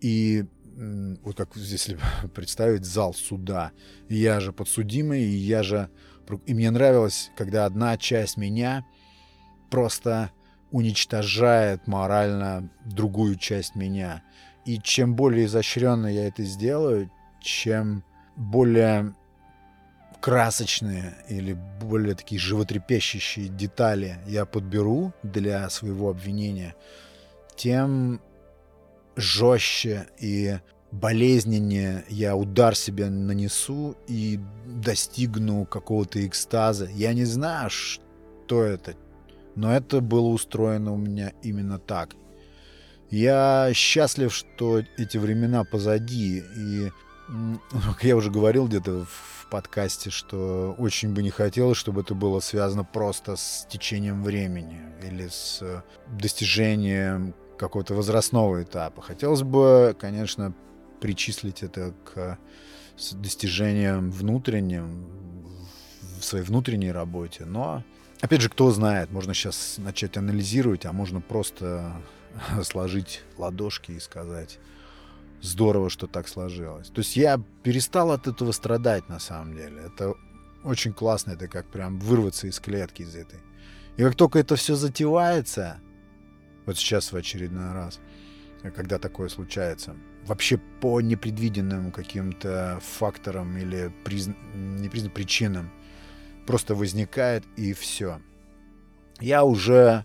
и 0.00 0.46
вот 1.22 1.36
как 1.36 1.54
здесь 1.56 1.90
представить 2.34 2.84
зал 2.84 3.14
суда. 3.14 3.72
Я 4.08 4.40
же 4.40 4.52
подсудимый, 4.52 5.22
и 5.22 5.36
я 5.36 5.62
же... 5.62 5.90
И 6.46 6.54
мне 6.54 6.70
нравилось, 6.70 7.30
когда 7.36 7.64
одна 7.64 7.96
часть 7.96 8.36
меня 8.36 8.86
просто 9.68 10.30
уничтожает 10.70 11.86
морально 11.86 12.70
другую 12.84 13.36
часть 13.36 13.74
меня. 13.74 14.22
И 14.64 14.78
чем 14.78 15.16
более 15.16 15.46
изощренно 15.46 16.06
я 16.06 16.28
это 16.28 16.44
сделаю, 16.44 17.10
чем 17.42 18.04
более 18.36 19.14
красочные 20.20 21.14
или 21.28 21.54
более 21.80 22.14
такие 22.14 22.40
животрепещущие 22.40 23.48
детали 23.48 24.18
я 24.26 24.44
подберу 24.44 25.12
для 25.22 25.68
своего 25.70 26.10
обвинения, 26.10 26.74
тем 27.56 28.20
жестче 29.20 30.08
и 30.18 30.58
болезненнее 30.90 32.04
я 32.08 32.34
удар 32.34 32.74
себе 32.74 33.08
нанесу 33.08 33.96
и 34.08 34.40
достигну 34.66 35.64
какого-то 35.64 36.26
экстаза. 36.26 36.88
Я 36.92 37.14
не 37.14 37.24
знаю, 37.24 37.70
что 37.70 38.62
это, 38.62 38.94
но 39.54 39.72
это 39.74 40.00
было 40.00 40.28
устроено 40.28 40.92
у 40.92 40.96
меня 40.96 41.32
именно 41.42 41.78
так. 41.78 42.14
Я 43.10 43.70
счастлив, 43.74 44.32
что 44.32 44.82
эти 44.96 45.18
времена 45.18 45.64
позади. 45.64 46.44
И, 46.56 46.90
как 47.72 48.04
я 48.04 48.16
уже 48.16 48.30
говорил 48.30 48.68
где-то 48.68 49.04
в 49.04 49.48
подкасте, 49.50 50.10
что 50.10 50.76
очень 50.78 51.12
бы 51.12 51.22
не 51.22 51.30
хотелось, 51.30 51.76
чтобы 51.76 52.02
это 52.02 52.14
было 52.14 52.38
связано 52.38 52.84
просто 52.84 53.34
с 53.34 53.66
течением 53.68 54.22
времени 54.22 54.80
или 55.02 55.26
с 55.28 55.82
достижением 56.06 57.34
какого-то 57.60 57.94
возрастного 57.94 58.62
этапа. 58.62 59.02
Хотелось 59.02 59.42
бы, 59.42 59.94
конечно, 59.98 60.54
причислить 61.00 61.62
это 61.62 61.94
к 62.04 62.38
достижениям 63.12 64.10
внутренним, 64.10 65.06
в 66.18 66.24
своей 66.24 66.44
внутренней 66.44 66.92
работе, 66.92 67.44
но 67.44 67.84
Опять 68.20 68.42
же, 68.42 68.50
кто 68.50 68.70
знает, 68.70 69.10
можно 69.10 69.32
сейчас 69.32 69.76
начать 69.78 70.18
анализировать, 70.18 70.84
а 70.84 70.92
можно 70.92 71.22
просто 71.22 71.90
сложить 72.62 73.22
ладошки 73.38 73.92
и 73.92 74.00
сказать, 74.00 74.58
здорово, 75.40 75.88
что 75.88 76.06
так 76.06 76.28
сложилось. 76.28 76.88
То 76.88 77.00
есть 77.00 77.16
я 77.16 77.40
перестал 77.62 78.10
от 78.12 78.26
этого 78.26 78.52
страдать 78.52 79.08
на 79.08 79.18
самом 79.20 79.56
деле. 79.56 79.84
Это 79.86 80.14
очень 80.64 80.92
классно, 80.92 81.32
это 81.32 81.48
как 81.48 81.66
прям 81.66 81.98
вырваться 81.98 82.46
из 82.46 82.60
клетки 82.60 83.02
из 83.02 83.14
этой. 83.14 83.38
И 83.96 84.02
как 84.02 84.14
только 84.16 84.38
это 84.38 84.54
все 84.56 84.74
затевается, 84.74 85.80
вот 86.70 86.78
сейчас 86.78 87.12
в 87.12 87.16
очередной 87.16 87.72
раз, 87.72 88.00
когда 88.76 88.98
такое 88.98 89.28
случается, 89.28 89.96
вообще 90.24 90.58
по 90.80 91.00
непредвиденным 91.00 91.90
каким-то 91.90 92.78
факторам 92.80 93.56
или 93.56 93.92
призна... 94.04 94.36
не 94.54 94.88
призна... 94.88 95.10
причинам 95.10 95.72
просто 96.46 96.76
возникает 96.76 97.44
и 97.56 97.72
все. 97.72 98.20
Я 99.20 99.44
уже 99.44 100.04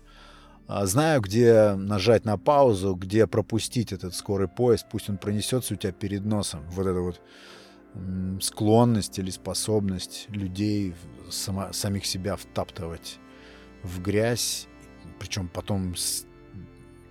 а, 0.66 0.86
знаю, 0.86 1.20
где 1.20 1.74
нажать 1.74 2.24
на 2.24 2.36
паузу, 2.36 2.94
где 2.94 3.28
пропустить 3.28 3.92
этот 3.92 4.14
скорый 4.14 4.48
поезд, 4.48 4.86
пусть 4.90 5.08
он 5.08 5.18
пронесется 5.18 5.74
у 5.74 5.76
тебя 5.76 5.92
перед 5.92 6.24
носом. 6.24 6.64
Вот 6.70 6.86
эта 6.86 7.00
вот 7.00 7.20
склонность 8.42 9.18
или 9.20 9.30
способность 9.30 10.26
людей 10.30 10.94
сама, 11.30 11.72
самих 11.72 12.04
себя 12.04 12.34
втаптывать 12.34 13.18
в 13.84 14.02
грязь, 14.02 14.66
причем 15.20 15.48
потом 15.48 15.94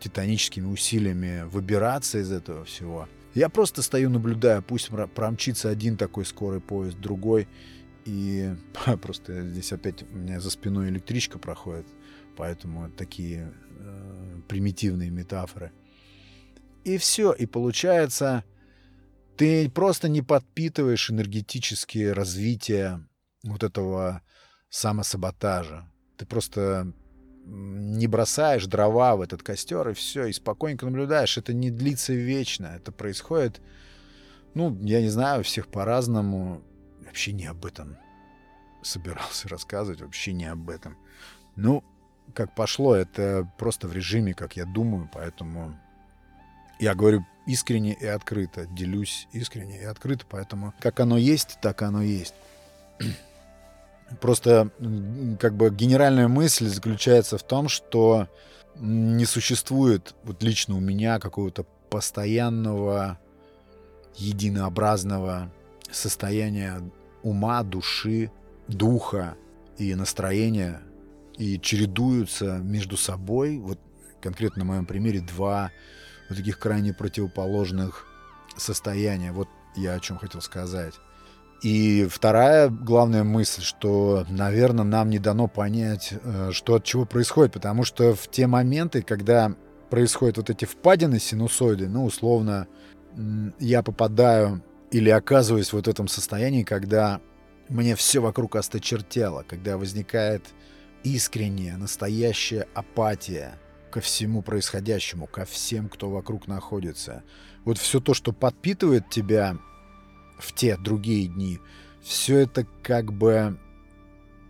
титаническими 0.06 0.68
усилиями 0.68 1.44
выбираться 1.50 2.20
из 2.20 2.32
этого 2.32 2.64
всего. 2.66 3.10
Я 3.34 3.50
просто 3.50 3.82
стою, 3.82 4.12
наблюдаю, 4.12 4.62
пусть 4.62 4.90
промчится 5.16 5.70
один 5.70 5.98
такой 5.98 6.26
скорый 6.26 6.62
поезд, 6.62 7.00
другой, 7.00 7.48
и 8.06 8.54
просто 9.02 9.42
здесь 9.42 9.74
опять 9.74 10.04
у 10.04 10.16
меня 10.16 10.40
за 10.40 10.52
спиной 10.52 10.90
электричка 10.90 11.40
проходит, 11.40 11.88
поэтому 12.38 12.92
такие 12.92 13.52
э, 13.80 14.42
примитивные 14.48 15.10
метафоры. 15.10 15.72
И 16.84 17.00
все, 17.00 17.34
и 17.34 17.48
получается, 17.48 18.44
ты 19.38 19.72
просто 19.72 20.08
не 20.08 20.22
подпитываешь 20.22 21.10
энергетические 21.10 22.14
развитие 22.14 23.08
вот 23.44 23.64
этого 23.64 24.22
самосаботажа. 24.70 25.92
Ты 26.16 26.28
просто 26.28 26.94
не 27.46 28.08
бросаешь 28.08 28.66
дрова 28.66 29.16
в 29.16 29.22
этот 29.22 29.44
костер, 29.44 29.90
и 29.90 29.94
все, 29.94 30.26
и 30.26 30.34
спокойненько 30.34 30.86
наблюдаешь. 30.86 31.38
Это 31.38 31.54
не 31.54 31.72
длится 31.72 32.14
вечно. 32.14 32.68
Это 32.76 32.92
происходит, 32.92 33.62
ну, 34.54 34.78
я 34.82 35.02
не 35.02 35.10
знаю, 35.10 35.42
у 35.42 35.44
всех 35.44 35.68
по-разному. 35.68 36.62
Вообще 37.06 37.34
не 37.34 37.46
об 37.46 37.66
этом 37.66 37.98
собирался 38.82 39.48
рассказывать, 39.48 40.02
вообще 40.02 40.34
не 40.34 40.46
об 40.46 40.70
этом. 40.70 40.98
Ну, 41.56 41.84
как 42.34 42.54
пошло, 42.56 42.96
это 42.96 43.50
просто 43.58 43.88
в 43.88 43.94
режиме, 43.94 44.34
как 44.34 44.56
я 44.56 44.66
думаю, 44.66 45.10
поэтому 45.14 45.80
я 46.80 46.94
говорю 46.94 47.26
искренне 47.48 47.94
и 47.94 48.06
открыто, 48.06 48.66
делюсь 48.66 49.28
искренне 49.32 49.82
и 49.82 49.86
открыто, 49.86 50.26
поэтому 50.28 50.74
как 50.80 51.00
оно 51.00 51.18
есть, 51.18 51.60
так 51.62 51.82
оно 51.82 52.02
есть. 52.02 52.34
Просто 54.22 54.70
как 55.40 55.56
бы 55.56 55.70
генеральная 55.70 56.28
мысль 56.28 56.68
заключается 56.68 57.38
в 57.38 57.44
том, 57.44 57.68
что 57.68 58.28
не 58.76 59.26
существует 59.26 60.16
вот 60.24 60.44
лично 60.44 60.76
у 60.76 60.80
меня 60.80 61.20
какого-то 61.20 61.66
постоянного 61.90 63.20
единообразного 64.16 65.52
состояния 65.92 66.82
ума, 67.24 67.64
души, 67.64 68.32
духа 68.68 69.36
и 69.78 69.96
настроения 69.96 70.82
и 71.38 71.60
чередуются 71.60 72.58
между 72.58 72.98
собой, 72.98 73.58
вот 73.58 73.80
конкретно 74.22 74.64
на 74.64 74.66
моем 74.66 74.86
примере, 74.86 75.20
два 75.20 75.72
вот 76.30 76.38
таких 76.38 76.60
крайне 76.60 76.94
противоположных 76.94 78.08
состояния. 78.58 79.32
Вот 79.32 79.48
я 79.76 79.94
о 79.94 80.00
чем 80.00 80.18
хотел 80.18 80.42
сказать. 80.42 80.94
И 81.66 82.06
вторая 82.12 82.70
главная 82.70 83.24
мысль, 83.24 83.64
что, 83.64 84.24
наверное, 84.30 84.86
нам 84.86 85.10
не 85.10 85.18
дано 85.18 85.48
понять, 85.48 86.14
э, 86.14 86.52
что 86.52 86.76
от 86.76 86.84
чего 86.84 87.06
происходит, 87.06 87.54
потому 87.54 87.84
что 87.84 88.14
в 88.14 88.30
те 88.30 88.46
моменты, 88.46 89.02
когда 89.02 89.52
происходят 89.90 90.38
вот 90.38 90.52
эти 90.52 90.66
впадины 90.66 91.18
синусоиды, 91.18 91.90
ну, 91.90 92.06
условно, 92.06 92.68
я 93.58 93.82
попадаю 93.82 94.64
или 94.92 95.10
оказываюсь 95.10 95.74
вот 95.74 95.88
в 95.88 95.90
этом 95.90 96.08
состоянии, 96.08 96.62
когда 96.62 97.20
мне 97.68 97.96
все 97.96 98.20
вокруг 98.20 98.58
осточертело, 98.58 99.44
когда 99.48 99.80
возникает 99.80 100.46
искренняя, 101.04 101.78
настоящая 101.78 102.68
апатия 102.76 103.56
ко 103.90 104.02
всему 104.02 104.44
происходящему, 104.44 105.26
ко 105.26 105.46
всем, 105.46 105.90
кто 105.90 106.12
вокруг 106.12 106.48
находится. 106.48 107.24
Вот 107.64 107.80
все 107.80 108.00
то, 108.00 108.14
что 108.14 108.34
подпитывает 108.34 109.10
тебя 109.10 109.58
в 110.38 110.54
те 110.54 110.78
другие 110.78 111.28
дни, 111.28 111.60
все 112.02 112.40
это 112.40 112.66
как 112.84 113.12
бы 113.14 113.58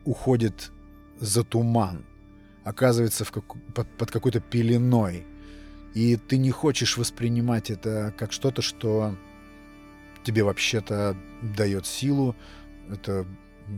уходит 0.03 0.71
за 1.19 1.43
туман, 1.43 2.05
оказывается 2.63 3.25
в 3.25 3.31
как, 3.31 3.43
под, 3.73 3.87
под 3.97 4.11
какой-то 4.11 4.39
пеленой. 4.39 5.25
И 5.93 6.17
ты 6.17 6.37
не 6.37 6.51
хочешь 6.51 6.97
воспринимать 6.97 7.69
это 7.69 8.13
как 8.17 8.33
что-то, 8.33 8.61
что 8.61 9.15
тебе 10.23 10.43
вообще-то 10.43 11.15
дает 11.41 11.85
силу, 11.85 12.35
это 12.89 13.25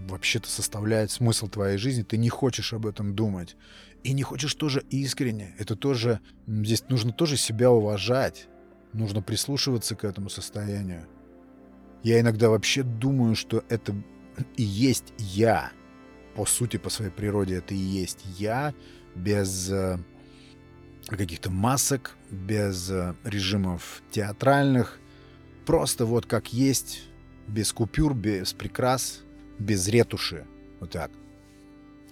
вообще-то 0.10 0.50
составляет 0.50 1.12
смысл 1.12 1.48
твоей 1.48 1.78
жизни, 1.78 2.04
ты 2.04 2.18
не 2.18 2.30
хочешь 2.30 2.74
об 2.74 2.88
этом 2.88 3.16
думать. 3.16 3.56
И 4.04 4.14
не 4.14 4.24
хочешь 4.24 4.54
тоже 4.56 4.84
искренне. 4.90 5.56
Это 5.60 5.76
тоже... 5.76 6.20
Здесь 6.46 6.84
нужно 6.90 7.12
тоже 7.12 7.36
себя 7.36 7.72
уважать. 7.72 8.48
Нужно 8.94 9.22
прислушиваться 9.22 9.96
к 9.96 10.04
этому 10.04 10.30
состоянию. 10.30 11.08
Я 12.04 12.20
иногда 12.20 12.50
вообще 12.50 12.84
думаю, 12.84 13.36
что 13.36 13.64
это 13.70 13.96
и 14.56 14.64
есть 14.64 15.14
я. 15.18 15.72
По 16.36 16.46
сути, 16.46 16.78
по 16.78 16.90
своей 16.90 17.12
природе 17.12 17.56
это 17.56 17.74
и 17.74 17.78
есть 17.78 18.20
я, 18.38 18.74
без 19.16 19.72
э, 19.72 19.98
каких-то 21.08 21.50
масок, 21.50 22.16
без 22.30 22.90
э, 22.92 23.16
режимов 23.24 24.04
театральных. 24.12 25.00
Просто 25.66 26.06
вот 26.06 26.26
как 26.28 26.54
есть, 26.54 27.04
без 27.48 27.74
купюр, 27.74 28.14
без 28.14 28.54
прикрас, 28.54 29.22
без 29.58 29.88
ретуши. 29.88 30.46
Вот 30.80 30.92
так. 30.92 31.12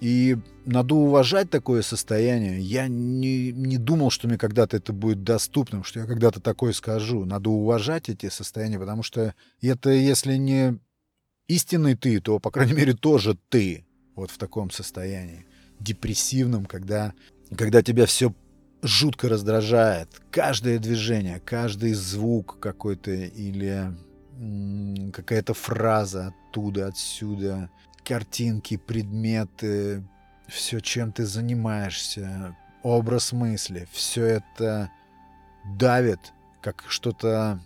И 0.02 0.38
надо 0.66 0.96
уважать 0.96 1.50
такое 1.50 1.82
состояние. 1.82 2.60
Я 2.60 2.88
не, 2.88 3.52
не 3.52 3.78
думал, 3.78 4.10
что 4.10 4.28
мне 4.28 4.38
когда-то 4.38 4.78
это 4.78 4.94
будет 4.94 5.24
доступным, 5.24 5.84
что 5.84 6.02
я 6.02 6.06
когда-то 6.06 6.42
такое 6.42 6.74
скажу. 6.74 7.26
Надо 7.26 7.50
уважать 7.50 8.10
эти 8.10 8.30
состояния, 8.30 8.80
потому 8.80 9.04
что 9.04 9.34
это, 9.62 9.90
если 9.90 10.36
не 10.36 10.78
истинный 11.48 11.96
ты, 11.96 12.20
то, 12.20 12.40
по 12.40 12.52
крайней 12.52 12.74
мере, 12.74 12.94
тоже 12.94 13.38
ты 13.50 13.86
вот 14.16 14.32
в 14.32 14.38
таком 14.38 14.72
состоянии. 14.72 15.46
Депрессивном, 15.80 16.66
когда, 16.66 17.14
когда 17.56 17.82
тебя 17.82 18.06
все 18.06 18.34
жутко 18.82 19.30
раздражает. 19.30 20.10
Каждое 20.32 20.80
движение, 20.80 21.42
каждый 21.44 21.94
звук 21.94 22.60
какой-то 22.60 23.12
или 23.12 23.94
какая-то 25.14 25.54
фраза 25.54 26.34
оттуда, 26.50 26.88
отсюда, 26.88 27.70
картинки, 28.06 28.78
предметы, 28.78 30.04
все, 30.48 30.80
чем 30.80 31.12
ты 31.12 31.26
занимаешься, 31.26 32.56
образ 32.84 33.34
мысли, 33.34 33.88
все 33.92 34.26
это 34.26 34.92
давит, 35.78 36.20
как 36.62 36.84
что-то 36.88 37.60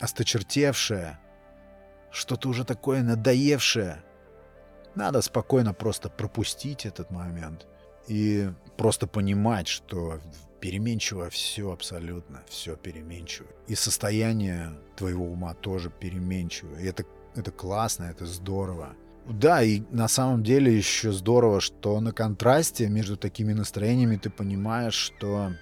осточертевшее, 0.00 1.18
что-то 2.10 2.48
уже 2.48 2.64
такое 2.64 3.02
надоевшее. 3.02 4.02
Надо 4.94 5.20
спокойно 5.22 5.72
просто 5.72 6.08
пропустить 6.08 6.86
этот 6.86 7.10
момент 7.10 7.66
и 8.08 8.50
просто 8.76 9.06
понимать, 9.06 9.68
что 9.68 10.20
переменчиво 10.60 11.30
все 11.30 11.70
абсолютно, 11.70 12.42
все 12.48 12.76
переменчиво. 12.76 13.48
И 13.68 13.74
состояние 13.74 14.72
твоего 14.96 15.26
ума 15.26 15.54
тоже 15.54 15.90
переменчиво. 15.90 16.76
И 16.76 16.86
это, 16.86 17.04
это 17.34 17.50
классно, 17.52 18.04
это 18.04 18.26
здорово. 18.26 18.96
Да, 19.28 19.62
и 19.62 19.82
на 19.90 20.06
самом 20.06 20.44
деле 20.44 20.76
еще 20.76 21.12
здорово, 21.12 21.60
что 21.60 22.00
на 22.00 22.12
контрасте 22.12 22.88
между 22.88 23.16
такими 23.16 23.52
настроениями 23.52 24.16
ты 24.16 24.30
понимаешь, 24.30 24.94
что 24.94 25.52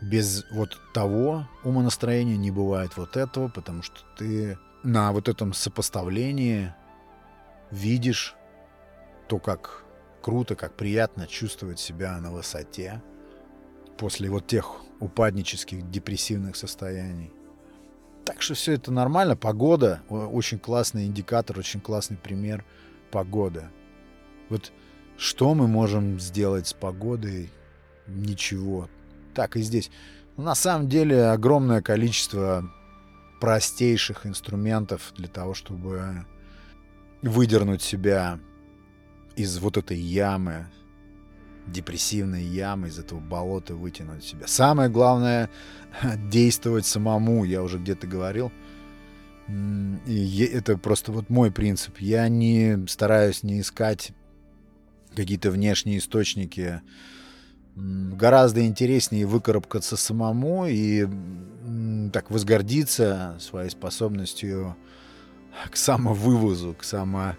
без 0.00 0.44
вот 0.50 0.78
того 0.94 1.46
умонастроения 1.64 2.36
не 2.36 2.50
бывает 2.50 2.96
вот 2.96 3.16
этого, 3.16 3.48
потому 3.48 3.82
что 3.82 4.00
ты 4.16 4.58
на 4.82 5.12
вот 5.12 5.28
этом 5.28 5.52
сопоставлении 5.52 6.74
видишь 7.70 8.34
то, 9.28 9.38
как 9.38 9.84
круто, 10.22 10.56
как 10.56 10.74
приятно 10.74 11.26
чувствовать 11.26 11.78
себя 11.78 12.18
на 12.20 12.32
высоте 12.32 13.02
после 13.98 14.30
вот 14.30 14.46
тех 14.46 14.80
упаднических 14.98 15.90
депрессивных 15.90 16.56
состояний. 16.56 17.32
Так 18.24 18.40
что 18.40 18.54
все 18.54 18.72
это 18.72 18.92
нормально. 18.92 19.36
Погода 19.36 20.02
очень 20.08 20.58
классный 20.58 21.06
индикатор, 21.06 21.58
очень 21.58 21.80
классный 21.80 22.16
пример 22.16 22.64
погода. 23.10 23.70
Вот 24.48 24.72
что 25.16 25.54
мы 25.54 25.68
можем 25.68 26.18
сделать 26.20 26.68
с 26.68 26.72
погодой? 26.72 27.50
Ничего. 28.06 28.88
Так 29.34 29.56
и 29.56 29.62
здесь. 29.62 29.90
На 30.36 30.54
самом 30.54 30.88
деле 30.88 31.26
огромное 31.26 31.82
количество 31.82 32.70
простейших 33.40 34.26
инструментов 34.26 35.12
для 35.16 35.28
того, 35.28 35.54
чтобы 35.54 36.24
выдернуть 37.22 37.82
себя 37.82 38.38
из 39.36 39.58
вот 39.58 39.76
этой 39.76 39.98
ямы, 39.98 40.68
депрессивной 41.66 42.42
ямы, 42.42 42.88
из 42.88 42.98
этого 42.98 43.20
болота 43.20 43.74
вытянуть 43.74 44.24
себя. 44.24 44.46
Самое 44.46 44.88
главное— 44.90 45.48
действовать 46.30 46.86
самому, 46.86 47.44
я 47.44 47.62
уже 47.62 47.78
где-то 47.78 48.06
говорил. 48.06 48.52
И 50.06 50.50
это 50.52 50.78
просто 50.78 51.12
вот 51.12 51.30
мой 51.30 51.50
принцип. 51.50 51.98
Я 51.98 52.28
не 52.28 52.86
стараюсь 52.88 53.42
не 53.42 53.60
искать 53.60 54.12
какие-то 55.14 55.50
внешние 55.50 55.98
источники. 55.98 56.80
Гораздо 57.74 58.64
интереснее 58.66 59.26
выкарабкаться 59.26 59.96
самому 59.96 60.66
и 60.66 61.06
так 62.12 62.30
возгордиться 62.30 63.36
своей 63.40 63.70
способностью 63.70 64.76
к 65.70 65.76
самовывозу, 65.76 66.74
к, 66.78 66.84
само, 66.84 67.36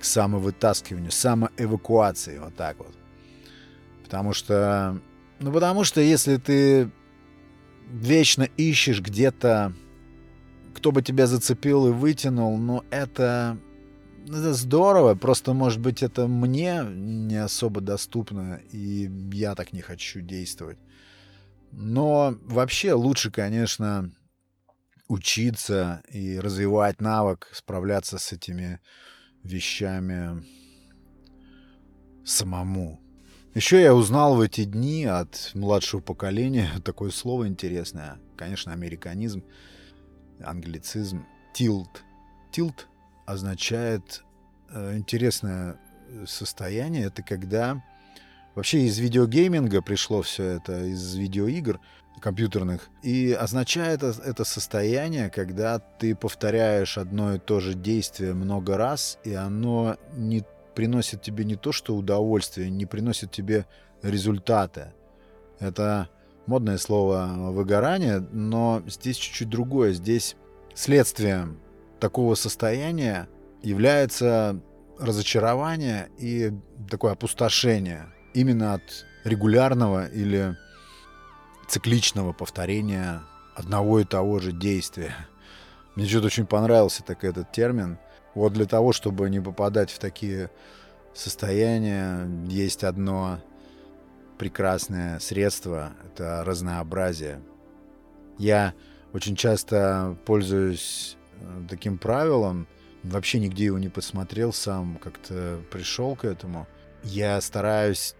к 0.00 0.04
самовытаскиванию, 0.04 1.10
самоэвакуации, 1.10 2.38
вот 2.38 2.54
так 2.56 2.78
вот. 2.78 2.94
Потому 4.12 4.34
что... 4.34 5.00
Ну, 5.40 5.50
потому 5.50 5.84
что 5.84 6.02
если 6.02 6.36
ты 6.36 6.90
вечно 7.90 8.42
ищешь 8.42 9.00
где-то, 9.00 9.72
кто 10.74 10.92
бы 10.92 11.00
тебя 11.00 11.26
зацепил 11.26 11.88
и 11.88 11.92
вытянул, 11.92 12.58
ну, 12.58 12.84
это... 12.90 13.58
Это 14.26 14.52
здорово, 14.52 15.14
просто, 15.14 15.54
может 15.54 15.80
быть, 15.80 16.02
это 16.02 16.28
мне 16.28 16.84
не 16.84 17.36
особо 17.36 17.80
доступно, 17.80 18.60
и 18.70 19.10
я 19.32 19.54
так 19.54 19.72
не 19.72 19.80
хочу 19.80 20.20
действовать. 20.20 20.78
Но 21.70 22.36
вообще 22.42 22.92
лучше, 22.92 23.30
конечно, 23.30 24.12
учиться 25.08 26.02
и 26.10 26.38
развивать 26.38 27.00
навык, 27.00 27.48
справляться 27.54 28.18
с 28.18 28.30
этими 28.30 28.78
вещами 29.42 30.44
самому. 32.26 33.01
Еще 33.54 33.82
я 33.82 33.94
узнал 33.94 34.36
в 34.36 34.40
эти 34.40 34.64
дни 34.64 35.04
от 35.04 35.50
младшего 35.54 36.00
поколения 36.00 36.70
такое 36.84 37.10
слово 37.10 37.48
интересное. 37.48 38.18
Конечно, 38.36 38.72
американизм, 38.72 39.44
англицизм. 40.42 41.26
Тилт. 41.52 42.02
Тилт 42.50 42.88
означает 43.26 44.24
э, 44.70 44.96
интересное 44.96 45.78
состояние. 46.26 47.06
Это 47.06 47.22
когда 47.22 47.82
Вообще 48.54 48.80
из 48.80 48.98
видеогейминга 48.98 49.80
пришло 49.80 50.20
все 50.20 50.44
это, 50.44 50.84
из 50.84 51.14
видеоигр 51.14 51.80
компьютерных. 52.20 52.90
И 53.02 53.32
означает 53.32 54.02
это 54.02 54.44
состояние, 54.44 55.30
когда 55.30 55.78
ты 55.78 56.14
повторяешь 56.14 56.98
одно 56.98 57.34
и 57.34 57.38
то 57.38 57.60
же 57.60 57.74
действие 57.74 58.34
много 58.34 58.76
раз, 58.76 59.18
и 59.24 59.32
оно 59.32 59.96
не 60.14 60.44
приносит 60.74 61.22
тебе 61.22 61.44
не 61.44 61.56
то 61.56 61.72
что 61.72 61.96
удовольствие, 61.96 62.70
не 62.70 62.86
приносит 62.86 63.30
тебе 63.30 63.66
результата. 64.02 64.92
Это 65.58 66.08
модное 66.46 66.78
слово 66.78 67.28
выгорание, 67.50 68.20
но 68.32 68.82
здесь 68.86 69.16
чуть-чуть 69.16 69.48
другое. 69.48 69.92
Здесь 69.92 70.36
следствием 70.74 71.60
такого 72.00 72.34
состояния 72.34 73.28
является 73.62 74.60
разочарование 74.98 76.08
и 76.18 76.52
такое 76.90 77.12
опустошение 77.12 78.06
именно 78.34 78.74
от 78.74 78.82
регулярного 79.24 80.06
или 80.06 80.56
цикличного 81.68 82.32
повторения 82.32 83.22
одного 83.54 84.00
и 84.00 84.04
того 84.04 84.38
же 84.38 84.52
действия. 84.52 85.14
Мне 85.94 86.06
что-то 86.06 86.26
очень 86.26 86.46
понравился 86.46 87.02
так 87.02 87.24
этот 87.24 87.52
термин. 87.52 87.98
Вот 88.34 88.52
для 88.52 88.66
того, 88.66 88.92
чтобы 88.92 89.28
не 89.30 89.40
попадать 89.40 89.90
в 89.90 89.98
такие 89.98 90.50
состояния, 91.14 92.28
есть 92.48 92.84
одно 92.84 93.40
прекрасное 94.38 95.18
средство— 95.18 95.92
это 96.04 96.42
разнообразие. 96.44 97.40
Я 98.38 98.74
очень 99.12 99.36
часто 99.36 100.16
пользуюсь 100.24 101.16
э, 101.40 101.62
таким 101.68 101.98
правилом, 101.98 102.66
вообще 103.02 103.38
нигде 103.38 103.66
его 103.66 103.78
не 103.78 103.88
посмотрел 103.88 104.52
сам, 104.52 104.96
как-то 104.96 105.60
пришел 105.70 106.16
к 106.16 106.24
этому. 106.24 106.66
Я 107.02 107.40
стараюсь 107.40 108.14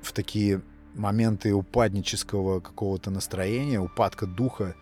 в 0.00 0.12
такие 0.12 0.62
моменты 0.94 1.52
упаднического 1.52 2.60
какого-то 2.60 3.10
настроения, 3.10 3.80
упадка 3.80 4.26
духа, 4.26 4.74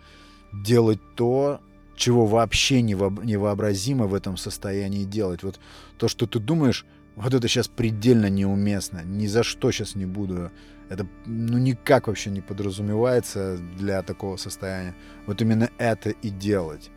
делать 0.53 1.01
то, 1.15 1.59
чего 1.97 2.25
вообще 2.25 2.81
невообразимо 2.81 4.07
в 4.07 4.13
этом 4.13 4.37
состоянии 4.37 5.03
делать. 5.03 5.43
Вот 5.43 5.59
то, 5.97 6.07
что 6.07 6.27
ты 6.27 6.39
думаешь, 6.39 6.85
вот 7.15 7.33
это 7.33 7.47
сейчас 7.47 7.67
предельно 7.67 8.29
неуместно, 8.29 9.03
ни 9.03 9.25
за 9.27 9.43
что 9.43 9.71
сейчас 9.71 9.95
не 9.95 10.05
буду. 10.05 10.51
Это 10.89 11.05
ну 11.25 11.57
никак 11.57 12.07
вообще 12.07 12.29
не 12.29 12.41
подразумевается 12.41 13.57
для 13.57 14.01
такого 14.03 14.37
состояния. 14.37 14.95
Вот 15.25 15.41
именно 15.41 15.69
это 15.79 16.11
и 16.11 16.29
делать. 16.29 16.91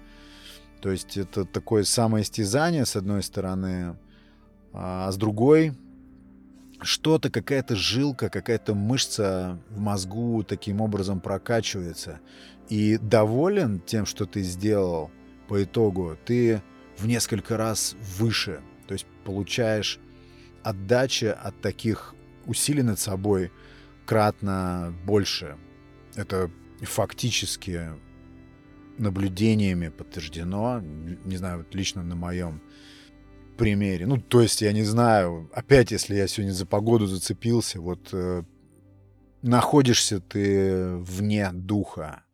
То 0.81 0.91
есть 0.91 1.17
это 1.17 1.45
такое 1.45 1.85
самоистязание, 1.85 2.87
с 2.87 2.95
одной 2.95 3.23
стороны, 3.23 3.97
а 4.73 5.11
с 5.11 5.17
другой 5.17 5.73
что-то, 6.83 7.31
какая-то 7.31 7.77
жилка, 7.77 8.29
какая-то 8.29 8.75
мышца 8.75 9.61
в 9.71 9.81
мозгу 9.81 10.43
таким 10.43 10.81
образом 10.81 11.21
прокачивается. 11.21 12.21
И 12.69 12.99
доволен 12.99 13.81
тем, 13.81 14.07
что 14.07 14.27
ты 14.27 14.43
сделал 14.43 15.11
по 15.49 15.63
итогу, 15.63 16.17
ты 16.25 16.63
в 16.97 17.07
несколько 17.07 17.57
раз 17.57 17.97
выше. 18.19 18.61
То 18.87 18.95
есть 18.95 19.07
получаешь 19.25 19.99
отдача 20.63 21.33
от 21.33 21.61
таких 21.61 22.15
усилий 22.47 22.83
над 22.83 22.99
собой 22.99 23.51
кратно 24.07 24.95
больше. 25.05 25.57
Это 26.15 26.51
фактически 26.83 27.91
наблюдениями 28.99 29.89
подтверждено, 29.89 30.81
не 30.81 31.37
знаю, 31.37 31.67
лично 31.73 32.03
на 32.03 32.17
моем 32.17 32.61
примере. 33.61 34.07
Ну, 34.07 34.17
то 34.17 34.41
есть, 34.41 34.63
я 34.63 34.73
не 34.73 34.85
знаю, 34.85 35.51
опять, 35.53 35.91
если 35.91 36.15
я 36.15 36.27
сегодня 36.27 36.55
за 36.55 36.65
погоду 36.65 37.07
зацепился, 37.07 37.79
вот 37.79 38.09
э, 38.13 38.43
находишься 39.43 40.19
ты 40.19 40.97
вне 40.97 41.51
духа, 41.53 42.25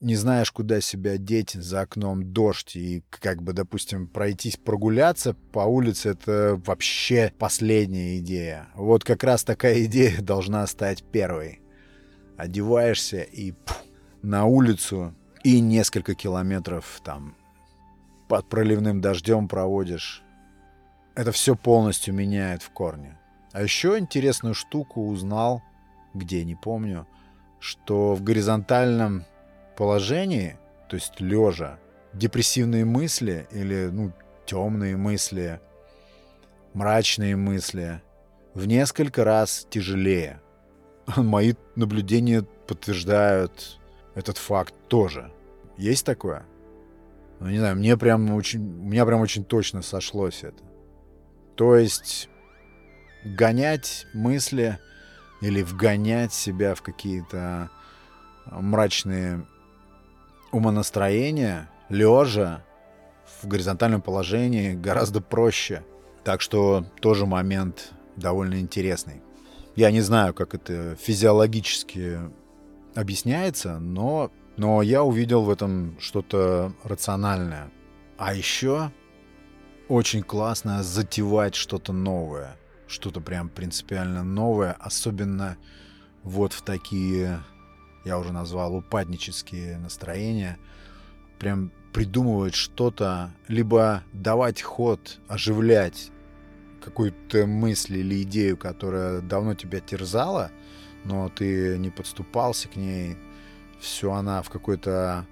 не 0.00 0.16
знаешь, 0.16 0.52
куда 0.52 0.82
себя 0.82 1.16
деть, 1.16 1.52
за 1.52 1.80
окном 1.80 2.34
дождь, 2.34 2.76
и 2.76 3.02
как 3.08 3.42
бы, 3.42 3.54
допустим, 3.54 4.06
пройтись, 4.06 4.58
прогуляться 4.58 5.32
по 5.32 5.60
улице, 5.60 6.10
это 6.10 6.60
вообще 6.66 7.32
последняя 7.38 8.18
идея. 8.18 8.68
Вот 8.74 9.02
как 9.02 9.24
раз 9.24 9.44
такая 9.44 9.84
идея 9.84 10.20
должна 10.20 10.66
стать 10.66 11.04
первой. 11.04 11.62
Одеваешься 12.36 13.22
и 13.22 13.52
пфф, 13.52 13.82
на 14.20 14.44
улицу, 14.44 15.14
и 15.42 15.60
несколько 15.60 16.14
километров 16.14 17.00
там 17.02 17.34
под 18.28 18.46
проливным 18.50 19.00
дождем 19.00 19.48
проводишь 19.48 20.23
это 21.14 21.32
все 21.32 21.54
полностью 21.54 22.14
меняет 22.14 22.62
в 22.62 22.70
корне. 22.70 23.16
А 23.52 23.62
еще 23.62 23.98
интересную 23.98 24.54
штуку 24.54 25.06
узнал, 25.06 25.62
где, 26.12 26.44
не 26.44 26.54
помню, 26.54 27.06
что 27.60 28.14
в 28.14 28.22
горизонтальном 28.22 29.24
положении, 29.76 30.56
то 30.88 30.96
есть 30.96 31.20
лежа, 31.20 31.78
депрессивные 32.12 32.84
мысли 32.84 33.46
или 33.52 33.88
ну, 33.92 34.12
темные 34.44 34.96
мысли, 34.96 35.60
мрачные 36.72 37.36
мысли 37.36 38.02
в 38.54 38.66
несколько 38.66 39.24
раз 39.24 39.66
тяжелее. 39.70 40.40
Мои 41.16 41.54
наблюдения 41.76 42.42
подтверждают 42.66 43.80
этот 44.14 44.38
факт 44.38 44.74
тоже. 44.88 45.32
Есть 45.76 46.06
такое? 46.06 46.44
Ну, 47.40 47.48
не 47.50 47.58
знаю, 47.58 47.76
мне 47.76 47.96
прям 47.96 48.32
очень, 48.34 48.60
у 48.60 48.84
меня 48.84 49.04
прям 49.04 49.20
очень 49.20 49.44
точно 49.44 49.82
сошлось 49.82 50.44
это. 50.44 50.62
То 51.56 51.76
есть 51.76 52.28
гонять 53.24 54.06
мысли 54.12 54.78
или 55.40 55.62
вгонять 55.62 56.32
себя 56.32 56.74
в 56.74 56.82
какие-то 56.82 57.70
мрачные 58.46 59.46
умонастроения, 60.52 61.68
лежа 61.88 62.64
в 63.42 63.46
горизонтальном 63.46 64.02
положении 64.02 64.74
гораздо 64.74 65.20
проще. 65.20 65.84
Так 66.22 66.40
что 66.40 66.86
тоже 67.00 67.26
момент 67.26 67.92
довольно 68.16 68.60
интересный. 68.60 69.22
Я 69.76 69.90
не 69.90 70.00
знаю, 70.00 70.34
как 70.34 70.54
это 70.54 70.96
физиологически 70.96 72.20
объясняется, 72.94 73.78
но, 73.78 74.30
но 74.56 74.82
я 74.82 75.02
увидел 75.02 75.42
в 75.42 75.50
этом 75.50 75.98
что-то 76.00 76.72
рациональное. 76.84 77.70
А 78.16 78.34
еще 78.34 78.92
очень 79.88 80.22
классно 80.22 80.82
затевать 80.82 81.54
что-то 81.54 81.92
новое. 81.92 82.56
Что-то 82.86 83.20
прям 83.20 83.48
принципиально 83.48 84.22
новое. 84.22 84.72
Особенно 84.72 85.56
вот 86.22 86.52
в 86.52 86.62
такие, 86.62 87.42
я 88.04 88.18
уже 88.18 88.32
назвал, 88.32 88.74
упаднические 88.76 89.78
настроения. 89.78 90.58
Прям 91.38 91.70
придумывать 91.92 92.54
что-то, 92.54 93.32
либо 93.48 94.02
давать 94.12 94.62
ход, 94.62 95.20
оживлять 95.28 96.10
какую-то 96.82 97.46
мысль 97.46 97.98
или 97.98 98.22
идею, 98.22 98.56
которая 98.56 99.20
давно 99.20 99.54
тебя 99.54 99.80
терзала, 99.80 100.50
но 101.04 101.28
ты 101.28 101.78
не 101.78 101.90
подступался 101.90 102.68
к 102.68 102.76
ней, 102.76 103.16
все 103.80 104.12
она 104.12 104.42
в 104.42 104.50
какой-то 104.50 105.26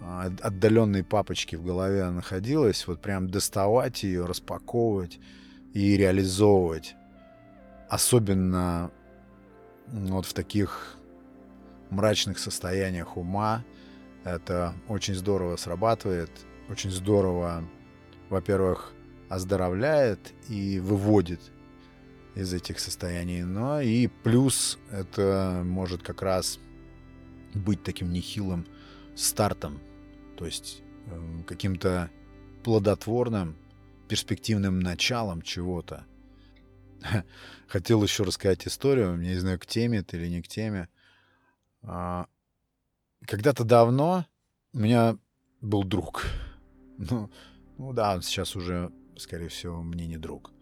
отдаленной 0.00 1.04
папочке 1.04 1.56
в 1.56 1.64
голове 1.64 2.08
находилась, 2.10 2.86
вот 2.86 3.00
прям 3.00 3.28
доставать 3.28 4.02
ее, 4.02 4.24
распаковывать 4.24 5.18
и 5.74 5.96
реализовывать. 5.96 6.94
Особенно 7.88 8.90
вот 9.88 10.26
в 10.26 10.32
таких 10.32 10.96
мрачных 11.90 12.38
состояниях 12.38 13.16
ума. 13.16 13.64
Это 14.24 14.74
очень 14.88 15.14
здорово 15.14 15.56
срабатывает, 15.56 16.30
очень 16.68 16.90
здорово, 16.90 17.64
во-первых, 18.28 18.92
оздоровляет 19.28 20.32
и 20.48 20.78
выводит 20.78 21.40
из 22.34 22.52
этих 22.52 22.78
состояний, 22.78 23.42
но 23.42 23.80
и 23.80 24.06
плюс 24.06 24.78
это 24.90 25.62
может 25.64 26.02
как 26.02 26.22
раз 26.22 26.58
быть 27.54 27.82
таким 27.82 28.12
нехилым 28.12 28.66
стартом 29.16 29.80
то 30.40 30.46
есть 30.46 30.80
э, 31.08 31.42
каким-то 31.46 32.10
плодотворным, 32.64 33.58
перспективным 34.08 34.80
началом 34.80 35.42
чего-то. 35.42 36.06
Хотел 37.68 38.02
еще 38.02 38.22
рассказать 38.24 38.66
историю, 38.66 39.18
не 39.18 39.38
знаю, 39.38 39.60
к 39.60 39.66
теме 39.66 39.98
это 39.98 40.16
или 40.16 40.28
не 40.28 40.40
к 40.40 40.48
теме. 40.48 40.88
А, 41.82 42.26
когда-то 43.26 43.64
давно 43.64 44.24
у 44.72 44.78
меня 44.78 45.18
был 45.60 45.84
друг. 45.84 46.24
Ну, 46.96 47.30
ну 47.78 47.94
да, 47.94 48.14
он 48.14 48.20
сейчас 48.20 48.56
уже, 48.56 48.92
скорее 49.16 49.48
всего, 49.48 49.82
мне 49.82 50.06
не 50.06 50.18
друг. 50.18 50.52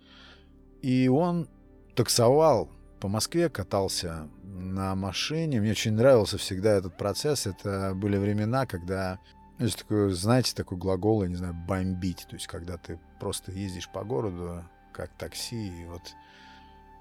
И 0.83 1.09
он 1.09 1.49
таксовал 1.97 2.71
по 3.01 3.09
Москве, 3.09 3.49
катался 3.49 4.29
на 4.45 4.95
машине. 4.95 5.61
Мне 5.61 5.73
очень 5.73 5.95
нравился 5.95 6.39
всегда 6.39 6.73
этот 6.73 6.97
процесс. 6.97 7.47
Это 7.47 7.93
были 7.95 8.17
времена, 8.17 8.67
когда 8.67 9.19
есть 9.65 9.79
такой, 9.79 10.13
знаете, 10.13 10.55
такой 10.55 10.79
глагол, 10.79 11.23
я 11.23 11.29
не 11.29 11.35
знаю, 11.35 11.55
бомбить. 11.55 12.27
То 12.29 12.35
есть, 12.35 12.47
когда 12.47 12.77
ты 12.77 12.99
просто 13.19 13.53
ездишь 13.53 13.89
по 13.89 14.05
городу, 14.05 14.65
как 14.93 15.11
такси, 15.19 15.83
и 15.83 15.85
вот 15.87 16.03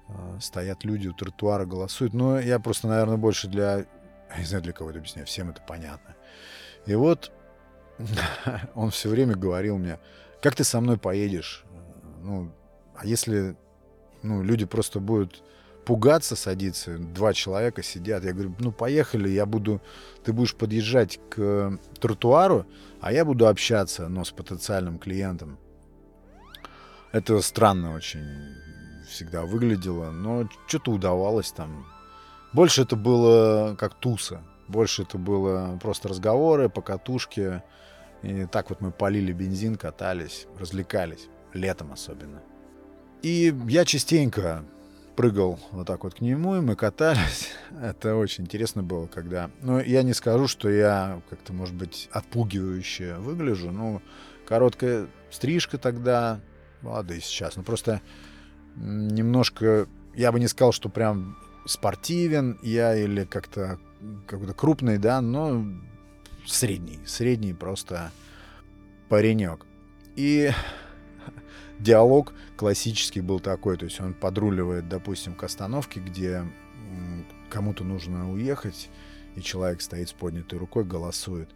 э, 0.08 0.38
стоят 0.40 0.84
люди 0.84 1.08
у 1.08 1.12
тротуара, 1.12 1.64
голосуют. 1.64 2.14
Но 2.14 2.38
я 2.38 2.58
просто, 2.58 2.88
наверное, 2.88 3.16
больше 3.16 3.48
для... 3.48 3.86
Я 4.30 4.38
не 4.38 4.44
знаю, 4.44 4.62
для 4.62 4.72
кого 4.72 4.90
это 4.90 4.98
объясняю, 4.98 5.26
всем 5.26 5.50
это 5.50 5.62
понятно. 5.62 6.14
И 6.86 6.94
вот 6.94 7.32
он 8.74 8.90
все 8.90 9.08
время 9.08 9.36
говорил 9.36 9.78
мне, 9.78 9.98
как 10.42 10.54
ты 10.54 10.64
со 10.64 10.80
мной 10.80 10.98
поедешь? 10.98 11.64
Ну, 12.22 12.52
а 12.94 13.06
если 13.06 13.56
ну, 14.22 14.42
люди 14.42 14.66
просто 14.66 15.00
будут 15.00 15.42
пугаться 15.88 16.36
садиться, 16.36 16.98
два 16.98 17.32
человека 17.32 17.82
сидят. 17.82 18.22
Я 18.22 18.34
говорю, 18.34 18.54
ну 18.58 18.72
поехали, 18.72 19.30
я 19.30 19.46
буду, 19.46 19.80
ты 20.22 20.34
будешь 20.34 20.54
подъезжать 20.54 21.18
к 21.30 21.78
тротуару, 21.98 22.66
а 23.00 23.10
я 23.10 23.24
буду 23.24 23.48
общаться, 23.48 24.06
но 24.08 24.22
с 24.22 24.30
потенциальным 24.30 24.98
клиентом. 24.98 25.58
Это 27.10 27.40
странно 27.40 27.94
очень 27.94 28.20
всегда 29.08 29.46
выглядело, 29.46 30.10
но 30.10 30.46
что-то 30.66 30.92
удавалось 30.92 31.52
там. 31.52 31.86
Больше 32.52 32.82
это 32.82 32.94
было 32.94 33.74
как 33.76 33.94
туса, 33.94 34.42
больше 34.68 35.04
это 35.04 35.16
было 35.16 35.78
просто 35.80 36.08
разговоры, 36.08 36.68
покатушки. 36.68 37.62
И 38.22 38.44
так 38.44 38.68
вот 38.68 38.82
мы 38.82 38.90
полили 38.90 39.32
бензин, 39.32 39.76
катались, 39.76 40.48
развлекались, 40.58 41.28
летом 41.54 41.92
особенно. 41.92 42.42
И 43.22 43.56
я 43.68 43.86
частенько 43.86 44.66
прыгал 45.18 45.58
вот 45.72 45.88
так 45.88 46.04
вот 46.04 46.14
к 46.14 46.20
нему, 46.20 46.54
и 46.54 46.60
мы 46.60 46.76
катались. 46.76 47.48
Это 47.82 48.14
очень 48.14 48.44
интересно 48.44 48.84
было, 48.84 49.08
когда... 49.08 49.50
Ну, 49.62 49.80
я 49.80 50.04
не 50.04 50.14
скажу, 50.14 50.46
что 50.46 50.70
я 50.70 51.20
как-то, 51.28 51.52
может 51.52 51.74
быть, 51.74 52.08
отпугивающе 52.12 53.16
выгляжу. 53.16 53.72
Ну, 53.72 54.00
короткая 54.46 55.08
стрижка 55.32 55.76
тогда, 55.76 56.38
ладно, 56.84 57.14
и 57.14 57.20
сейчас. 57.20 57.56
Ну, 57.56 57.64
просто 57.64 58.00
немножко... 58.76 59.88
Я 60.14 60.30
бы 60.30 60.38
не 60.38 60.46
сказал, 60.46 60.70
что 60.70 60.88
прям 60.88 61.36
спортивен 61.66 62.56
я 62.62 62.96
или 62.96 63.24
как-то 63.24 63.80
какой-то 64.28 64.54
крупный, 64.54 64.98
да, 64.98 65.20
но 65.20 65.64
средний. 66.46 67.00
Средний 67.06 67.54
просто 67.54 68.12
паренек. 69.08 69.66
И 70.14 70.52
диалог 71.78 72.32
классический 72.56 73.20
был 73.20 73.40
такой, 73.40 73.76
то 73.76 73.84
есть 73.84 74.00
он 74.00 74.14
подруливает, 74.14 74.88
допустим, 74.88 75.34
к 75.34 75.44
остановке, 75.44 76.00
где 76.00 76.44
кому-то 77.50 77.84
нужно 77.84 78.30
уехать, 78.32 78.90
и 79.36 79.42
человек 79.42 79.80
стоит 79.80 80.08
с 80.08 80.12
поднятой 80.12 80.58
рукой, 80.58 80.84
голосует. 80.84 81.50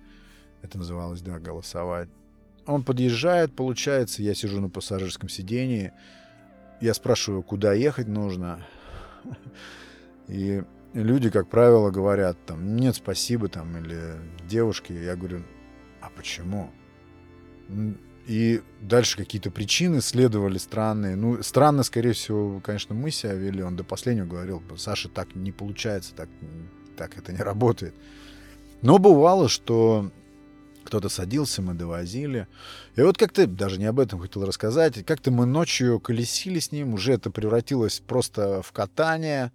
Это 0.63 0.79
называлось, 0.79 1.21
да, 1.23 1.39
голосовать. 1.39 2.09
Он 2.67 2.85
подъезжает, 2.85 3.55
получается, 3.57 4.23
я 4.23 4.35
сижу 4.35 4.61
на 4.61 4.69
пассажирском 4.69 5.29
сидении, 5.29 5.93
я 6.81 6.95
спрашиваю, 6.95 7.43
куда 7.43 7.73
ехать 7.73 8.07
нужно, 8.07 8.65
и 10.29 10.63
люди, 10.93 11.31
как 11.31 11.49
правило, 11.49 11.91
говорят 11.91 12.37
там, 12.47 12.77
нет, 12.77 12.95
спасибо, 12.95 13.49
там, 13.49 13.77
или 13.77 14.21
девушки, 14.49 14.93
я 14.93 15.17
говорю, 15.17 15.43
а 16.01 16.11
почему? 16.11 16.71
И 18.27 18.63
дальше 18.81 19.17
какие-то 19.17 19.51
причины 19.51 20.01
следовали 20.01 20.59
странные. 20.59 21.17
Ну, 21.17 21.43
странно, 21.43 21.83
скорее 21.83 22.13
всего, 22.13 22.61
конечно, 22.61 22.95
мы 22.95 23.11
себя 23.11 23.35
вели. 23.35 23.63
Он 23.63 23.77
до 23.77 23.83
последнего 23.85 24.27
говорил, 24.27 24.63
Саша, 24.77 25.09
так 25.09 25.35
не 25.35 25.51
получается, 25.51 26.15
так, 26.15 26.29
так 26.97 27.19
это 27.19 27.33
не 27.33 27.41
работает. 27.41 27.95
Но 28.81 28.99
бывало, 28.99 29.49
что 29.49 30.11
кто-то 30.85 31.09
садился, 31.09 31.63
мы 31.63 31.75
довозили. 31.75 32.47
И 32.97 33.03
вот 33.03 33.19
как-то, 33.19 33.47
даже 33.47 33.79
не 33.79 33.87
об 33.87 33.99
этом 33.99 34.21
хотел 34.21 34.45
рассказать, 34.45 35.05
как-то 35.05 35.31
мы 35.31 35.47
ночью 35.47 36.01
колесили 36.01 36.59
с 36.59 36.73
ним, 36.73 36.95
уже 36.95 37.15
это 37.15 37.31
превратилось 37.31 38.01
просто 38.01 38.63
в 38.63 38.73
катание. 38.73 39.53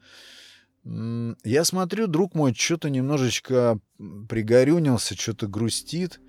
Я 0.83 1.63
смотрю, 1.65 2.07
друг 2.07 2.33
мой 2.33 2.53
что-то 2.53 2.89
немножечко 2.89 3.79
пригорюнился, 3.97 5.15
что-то 5.15 5.47
грустит. 5.47 6.19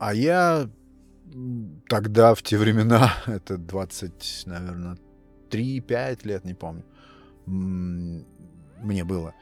А 0.00 0.14
я 0.14 0.68
тогда, 1.88 2.34
в 2.34 2.42
те 2.42 2.56
времена, 2.56 3.12
это 3.26 3.58
20, 3.58 4.44
наверное, 4.46 4.96
3-5 5.50 6.26
лет, 6.26 6.44
не 6.44 6.54
помню, 6.54 6.84
мне 7.46 9.04
было. 9.04 9.34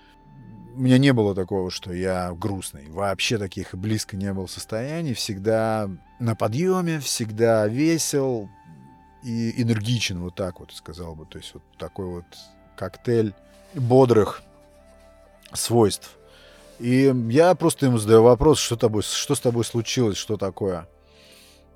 У 0.75 0.81
меня 0.81 0.99
не 0.99 1.13
было 1.13 1.35
такого, 1.35 1.71
что 1.71 1.93
я 1.93 2.33
грустный. 2.33 2.91
Вообще 2.91 3.39
таких 3.39 3.75
близко 3.75 4.17
не 4.17 4.33
было 4.33 4.47
состояний. 4.47 5.15
Всегда 5.15 5.89
на 6.19 6.35
подъеме, 6.35 6.99
всегда 6.99 7.67
весел 7.67 8.49
и 9.23 9.63
энергичен, 9.63 10.21
вот 10.21 10.35
так 10.35 10.61
вот 10.61 10.73
сказал 10.73 11.15
бы. 11.15 11.25
То 11.27 11.39
есть 11.39 11.55
вот 11.55 11.63
такой 11.79 12.07
вот 12.07 12.25
коктейль 12.77 13.33
бодрых 13.75 14.43
свойств. 15.53 16.18
И 16.79 17.13
я 17.29 17.55
просто 17.55 17.87
ему 17.87 17.99
задаю 17.99 18.23
вопрос, 18.23 18.59
что, 18.59 18.77
тобой, 18.77 19.03
что 19.03 19.35
с 19.35 19.41
тобой 19.41 19.65
случилось, 19.65 20.17
что 20.17 20.37
такое. 20.37 20.89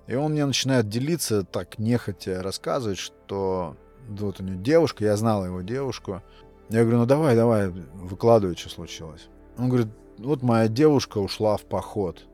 И 0.07 0.15
он 0.15 0.33
мне 0.33 0.47
начинает 0.47 0.89
делиться, 0.89 1.45
так 1.45 1.79
нехотя 1.79 2.43
рассказывать, 2.43 2.99
что 2.99 3.77
вот 4.09 4.41
у 4.41 4.45
него 4.45 4.63
девушка, 4.63 5.05
я 5.05 5.17
знал 5.17 5.45
его 5.45 5.63
девушку. 5.63 6.23
Я 6.69 6.83
говорю, 6.83 6.99
ну 6.99 7.07
давай, 7.07 7.35
давай, 7.37 7.69
выкладывай, 7.69 8.57
что 8.57 8.69
случилось. 8.69 9.29
Он 9.59 9.69
говорит, 9.69 9.89
вот 10.19 10.43
моя 10.43 10.69
девушка 10.69 11.19
ушла 11.19 11.57
в 11.57 11.63
поход. 11.63 12.25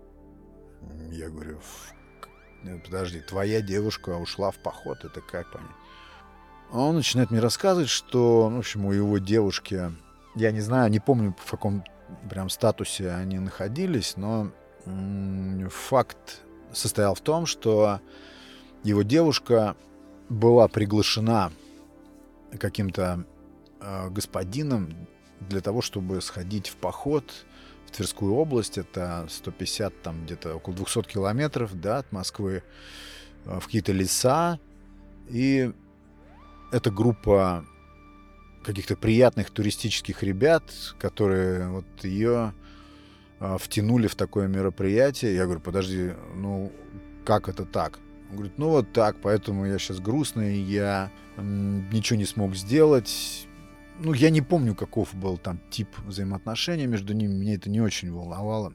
Я 1.11 1.29
говорю, 1.31 1.59
подожди, 2.85 3.21
твоя 3.21 3.61
девушка 3.61 4.11
ушла 4.11 4.51
в 4.51 4.59
поход, 4.59 5.05
это 5.05 5.21
как 5.21 5.51
понять? 5.53 5.71
Он 6.71 6.97
начинает 6.97 7.31
мне 7.31 7.41
рассказывать, 7.41 7.89
что, 7.89 8.49
в 8.49 8.59
общем, 8.59 8.85
у 8.85 8.93
его 8.93 9.19
девушки, 9.19 9.91
я 10.35 10.53
не 10.53 10.61
знаю, 10.61 10.91
не 10.91 11.01
помню, 11.01 11.35
в 11.39 11.51
каком 11.51 11.83
прям 12.31 12.49
статусе 12.49 13.11
они 13.11 13.38
находились, 13.38 14.16
но 14.16 14.51
факт 15.71 16.40
состоял 16.73 17.14
в 17.14 17.21
том, 17.21 17.47
что 17.47 18.01
его 18.85 19.03
девушка 19.03 19.77
была 20.29 20.68
приглашена 20.68 21.53
каким-то 22.59 23.25
э, 23.81 24.11
господином 24.11 25.09
для 25.40 25.61
того, 25.61 25.83
чтобы 25.83 26.21
сходить 26.21 26.68
в 26.68 26.77
поход 26.77 27.25
в 27.87 27.90
Тверскую 27.90 28.35
область. 28.35 28.79
Это 28.79 29.27
150, 29.29 30.03
там 30.03 30.25
где-то 30.25 30.57
около 30.57 30.77
200 30.77 31.03
километров 31.03 31.79
да, 31.79 31.99
от 31.99 32.12
Москвы, 32.12 32.62
э, 33.44 33.61
в 33.61 33.64
какие-то 33.64 33.92
леса. 33.92 34.59
И 35.29 35.73
эта 36.73 36.90
группа 36.90 37.64
каких-то 38.69 38.97
приятных 38.97 39.49
туристических 39.49 40.23
ребят, 40.23 40.63
которые 40.99 41.69
вот 41.69 41.87
ее 42.03 42.53
а, 43.41 43.57
втянули 43.57 44.09
в 44.09 44.15
такое 44.15 44.47
мероприятие. 44.47 45.35
Я 45.35 45.45
говорю, 45.45 45.61
подожди, 45.61 46.11
ну 46.35 46.71
как 47.25 47.49
это 47.49 47.65
так? 47.65 47.99
Он 48.29 48.37
говорит, 48.37 48.59
ну 48.59 48.69
вот 48.69 48.93
так, 48.93 49.17
поэтому 49.23 49.65
я 49.65 49.79
сейчас 49.79 50.01
грустный, 50.01 50.61
я 50.61 51.11
ничего 51.39 52.19
не 52.19 52.27
смог 52.27 52.55
сделать. 52.55 53.49
Ну, 54.01 54.13
я 54.13 54.29
не 54.29 54.43
помню, 54.43 54.75
каков 54.75 55.15
был 55.15 55.39
там 55.39 55.61
тип 55.71 55.89
взаимоотношений 56.07 56.87
между 56.87 57.15
ними, 57.15 57.33
меня 57.33 57.55
это 57.55 57.71
не 57.71 57.81
очень 57.81 58.13
волновало. 58.13 58.75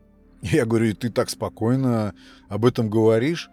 Я 0.42 0.64
говорю, 0.64 0.94
ты 0.94 1.10
так 1.10 1.28
спокойно 1.28 2.14
об 2.48 2.64
этом 2.64 2.88
говоришь? 2.88 3.50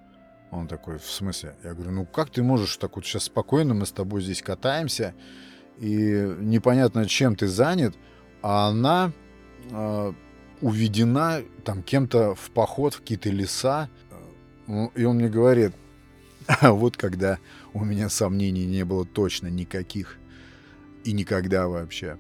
Он 0.51 0.67
такой, 0.67 0.99
в 0.99 1.09
смысле? 1.09 1.55
Я 1.63 1.73
говорю, 1.73 1.91
ну 1.91 2.05
как 2.05 2.29
ты 2.29 2.43
можешь 2.43 2.77
так 2.77 2.97
вот 2.97 3.05
сейчас 3.05 3.23
спокойно, 3.23 3.73
мы 3.73 3.85
с 3.85 3.91
тобой 3.91 4.21
здесь 4.21 4.41
катаемся, 4.41 5.15
и 5.79 6.35
непонятно, 6.39 7.05
чем 7.05 7.35
ты 7.35 7.47
занят, 7.47 7.95
а 8.41 8.69
она 8.69 9.11
э, 9.71 10.13
уведена 10.61 11.41
там 11.63 11.83
кем-то 11.83 12.35
в 12.35 12.49
поход 12.51 12.95
в 12.95 12.99
какие-то 12.99 13.29
леса. 13.29 13.89
И 14.95 15.03
он 15.03 15.17
мне 15.17 15.29
говорит, 15.29 15.73
а 16.47 16.71
вот 16.71 16.97
когда 16.97 17.39
у 17.73 17.83
меня 17.83 18.09
сомнений 18.09 18.65
не 18.65 18.83
было 18.83 19.05
точно 19.05 19.47
никаких 19.47 20.17
и 21.03 21.13
никогда 21.13 21.67
вообще. 21.67 22.17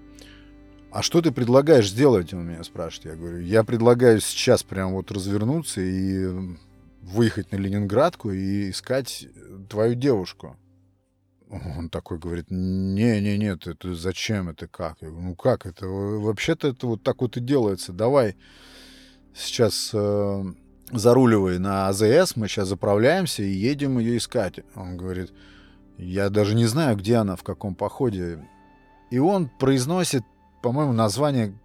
А 0.91 1.01
что 1.01 1.21
ты 1.21 1.31
предлагаешь 1.31 1.89
сделать, 1.89 2.33
он 2.33 2.47
меня 2.47 2.63
спрашивает. 2.63 3.15
Я 3.15 3.21
говорю, 3.21 3.39
я 3.39 3.63
предлагаю 3.63 4.21
сейчас 4.21 4.63
прям 4.63 4.93
вот 4.93 5.11
развернуться 5.11 5.81
и 5.81 6.27
выехать 7.01 7.51
на 7.51 7.57
Ленинградку 7.57 8.31
и 8.31 8.69
искать 8.69 9.27
твою 9.69 9.95
девушку. 9.95 10.57
Он 11.49 11.89
такой 11.89 12.19
говорит, 12.19 12.47
не-не, 12.49 13.37
нет, 13.37 13.67
это 13.67 13.95
зачем, 13.95 14.49
это 14.49 14.67
как? 14.67 14.97
Я 15.01 15.09
говорю, 15.09 15.27
ну 15.27 15.35
как, 15.35 15.65
это 15.65 15.87
вообще-то 15.87 16.67
это 16.69 16.87
вот 16.87 17.03
так 17.03 17.21
вот 17.21 17.37
и 17.37 17.39
делается. 17.39 17.93
Давай 17.93 18.35
сейчас 19.33 19.91
э, 19.93 20.43
заруливай 20.91 21.59
на 21.59 21.87
АЗС, 21.87 22.35
мы 22.35 22.47
сейчас 22.47 22.67
заправляемся 22.67 23.43
и 23.43 23.51
едем 23.51 23.97
ее 23.99 24.17
искать. 24.17 24.59
Он 24.75 24.97
говорит, 24.97 25.31
я 25.97 26.29
даже 26.29 26.53
не 26.53 26.65
знаю, 26.65 26.97
где 26.97 27.15
она, 27.15 27.35
в 27.35 27.43
каком 27.43 27.75
походе. 27.75 28.45
И 29.09 29.19
он 29.19 29.47
произносит, 29.47 30.23
по-моему, 30.61 30.91
название 30.91 31.57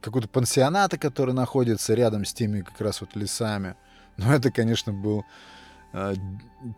какого-то 0.00 0.28
пансионата, 0.28 0.98
который 0.98 1.34
находится 1.34 1.94
рядом 1.94 2.24
с 2.24 2.32
теми 2.32 2.62
как 2.62 2.80
раз 2.80 3.00
вот 3.00 3.16
лесами. 3.16 3.74
Но 4.16 4.32
это, 4.32 4.50
конечно, 4.50 4.92
был 4.92 5.24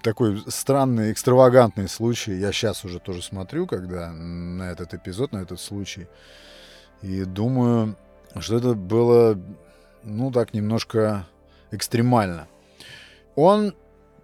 такой 0.02 0.42
странный, 0.48 1.12
экстравагантный 1.12 1.88
случай. 1.88 2.34
Я 2.38 2.52
сейчас 2.52 2.84
уже 2.84 2.98
тоже 2.98 3.22
смотрю, 3.22 3.66
когда 3.66 4.12
на 4.12 4.70
этот 4.70 4.94
эпизод, 4.94 5.32
на 5.32 5.38
этот 5.38 5.60
случай. 5.60 6.08
И 7.02 7.24
думаю, 7.24 7.96
что 8.38 8.56
это 8.56 8.74
было, 8.74 9.38
ну, 10.02 10.30
так 10.30 10.54
немножко 10.54 11.26
экстремально. 11.70 12.48
Он, 13.34 13.74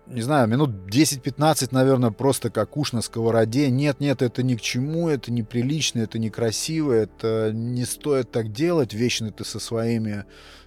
не 0.06 0.22
знаю, 0.22 0.48
минут 0.48 0.70
10-15, 0.70 1.68
наверное, 1.72 2.10
просто 2.10 2.50
как 2.50 2.76
уж 2.76 2.92
на 2.92 3.02
сковороде. 3.02 3.70
Нет, 3.70 4.00
нет, 4.00 4.22
это 4.22 4.42
ни 4.42 4.54
к 4.54 4.60
чему, 4.60 5.08
это 5.08 5.32
неприлично, 5.32 6.00
это 6.00 6.18
некрасиво, 6.18 6.92
это 6.92 7.50
не 7.52 7.84
стоит 7.84 8.30
так 8.30 8.52
делать. 8.52 8.94
Вечно 8.94 9.32
ты 9.32 9.44
со 9.44 9.58
своими 9.58 10.24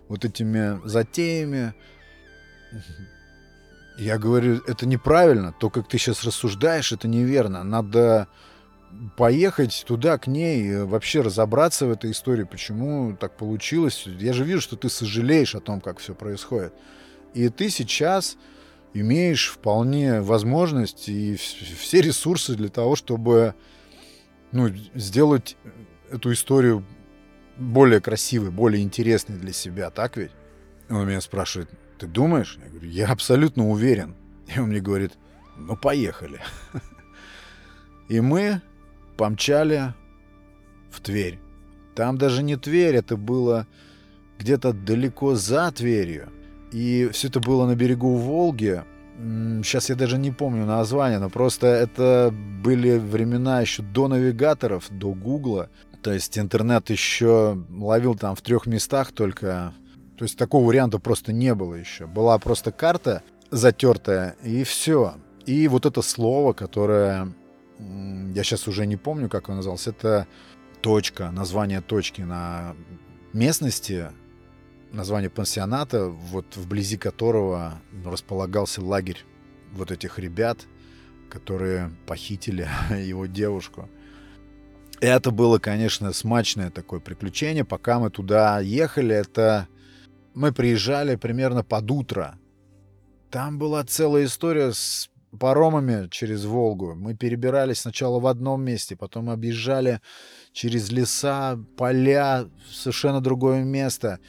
вот 0.10 0.26
этими 0.26 0.86
затеями. 0.88 1.74
Я 4.02 4.18
говорю, 4.18 4.64
это 4.66 4.88
неправильно. 4.88 5.54
То, 5.54 5.70
как 5.70 5.88
ты 5.88 6.00
сейчас 6.00 6.24
рассуждаешь, 6.24 6.92
это 6.92 7.08
неверно. 7.08 7.64
Надо 7.64 8.28
поехать 9.16 9.84
туда, 9.86 10.18
к 10.18 10.26
ней, 10.26 10.76
вообще 10.86 11.22
разобраться 11.22 11.86
в 11.86 11.92
этой 11.92 12.10
истории, 12.10 12.44
почему 12.46 13.16
так 13.16 13.38
получилось. 13.38 14.08
Я 14.08 14.34
же 14.34 14.44
вижу, 14.44 14.60
что 14.60 14.76
ты 14.76 14.90
сожалеешь 14.90 15.54
о 15.54 15.60
том, 15.60 15.82
как 15.82 16.00
все 16.00 16.16
происходит. 16.16 16.74
И 17.36 17.48
ты 17.50 17.70
сейчас 17.70 18.38
имеешь 18.96 19.52
вполне 19.52 20.22
возможность 20.22 21.08
и 21.08 21.36
все 21.36 22.02
ресурсы 22.02 22.56
для 22.56 22.70
того, 22.70 22.96
чтобы 22.96 23.54
ну, 24.52 24.70
сделать 24.96 25.58
эту 26.10 26.34
историю 26.34 26.84
более 27.56 28.02
красивой, 28.02 28.50
более 28.50 28.82
интересной 28.82 29.38
для 29.38 29.54
себя, 29.54 29.92
так 29.92 30.18
ведь? 30.18 30.32
Он 30.90 31.08
меня 31.08 31.22
спрашивает, 31.22 31.70
ты 32.02 32.08
думаешь? 32.08 32.58
Я 32.64 32.70
говорю, 32.70 32.90
я 32.90 33.08
абсолютно 33.08 33.70
уверен. 33.70 34.16
И 34.48 34.60
он 34.60 34.70
мне 34.70 34.80
говорит, 34.80 35.12
ну 35.56 35.78
поехали. 35.78 36.40
И 38.10 38.20
мы 38.20 38.62
помчали 39.18 39.94
в 40.90 41.00
Тверь. 41.00 41.40
Там 41.96 42.18
даже 42.18 42.42
не 42.42 42.56
Тверь, 42.56 42.96
это 42.96 43.18
было 43.18 43.68
где-то 44.40 44.74
далеко 44.74 45.36
за 45.36 45.72
Тверью. 45.72 46.30
И 46.72 47.08
все 47.14 47.28
это 47.28 47.40
было 47.40 47.68
на 47.68 47.76
берегу 47.76 48.16
Волги. 48.16 48.82
Сейчас 49.64 49.90
я 49.90 49.96
даже 49.96 50.18
не 50.18 50.32
помню 50.32 50.66
название, 50.66 51.20
но 51.20 51.30
просто 51.30 51.68
это 51.68 52.34
были 52.64 52.98
времена 52.98 53.62
еще 53.62 53.84
до 53.84 54.08
навигаторов, 54.08 54.86
до 54.90 55.14
Гугла. 55.14 55.70
То 56.02 56.12
есть 56.12 56.40
интернет 56.40 56.90
еще 56.90 57.64
ловил 57.70 58.16
там 58.16 58.36
в 58.36 58.42
трех 58.42 58.66
местах 58.66 59.12
только. 59.12 59.74
То 60.22 60.26
есть 60.26 60.38
такого 60.38 60.68
варианта 60.68 61.00
просто 61.00 61.34
не 61.34 61.56
было 61.56 61.74
еще. 61.74 62.06
Была 62.06 62.38
просто 62.38 62.72
карта 62.72 63.24
затертая, 63.50 64.36
и 64.44 64.64
все. 64.64 65.16
И 65.48 65.68
вот 65.68 65.88
это 65.88 66.04
слово, 66.04 66.54
которое 66.54 67.34
я 67.80 68.44
сейчас 68.44 68.68
уже 68.68 68.86
не 68.86 68.98
помню, 68.98 69.30
как 69.30 69.50
он 69.50 69.56
назывался, 69.56 69.90
это 69.90 70.28
точка, 70.82 71.32
название 71.32 71.82
точки 71.82 72.22
на 72.22 72.76
местности, 73.34 74.12
название 74.92 75.32
пансионата, 75.32 76.10
вот 76.10 76.56
вблизи 76.56 76.98
которого 76.98 77.82
располагался 78.06 78.84
лагерь 78.84 79.26
вот 79.72 79.90
этих 79.90 80.20
ребят, 80.20 80.68
которые 81.32 81.90
похитили 82.06 82.70
его 82.92 83.26
девушку. 83.26 83.90
Это 85.00 85.32
было, 85.32 85.58
конечно, 85.58 86.14
смачное 86.14 86.70
такое 86.70 87.00
приключение. 87.00 87.66
Пока 87.66 87.98
мы 87.98 88.12
туда 88.12 88.60
ехали, 88.60 89.16
это 89.16 89.68
мы 90.34 90.52
приезжали 90.52 91.16
примерно 91.16 91.64
под 91.64 91.90
утро. 91.92 92.38
Там 93.30 93.58
была 93.58 93.84
целая 93.84 94.26
история 94.26 94.74
с 94.74 95.10
паромами 95.40 96.08
через 96.10 96.46
Волгу. 96.46 96.96
Мы 96.96 97.16
перебирались 97.16 97.80
сначала 97.80 98.20
в 98.20 98.28
одном 98.28 98.64
месте, 98.64 98.96
потом 98.96 99.30
объезжали 99.30 100.02
через 100.52 100.92
леса, 100.92 101.58
поля, 101.78 102.48
совершенно 102.70 103.22
другое 103.22 103.64
место. 103.64 104.20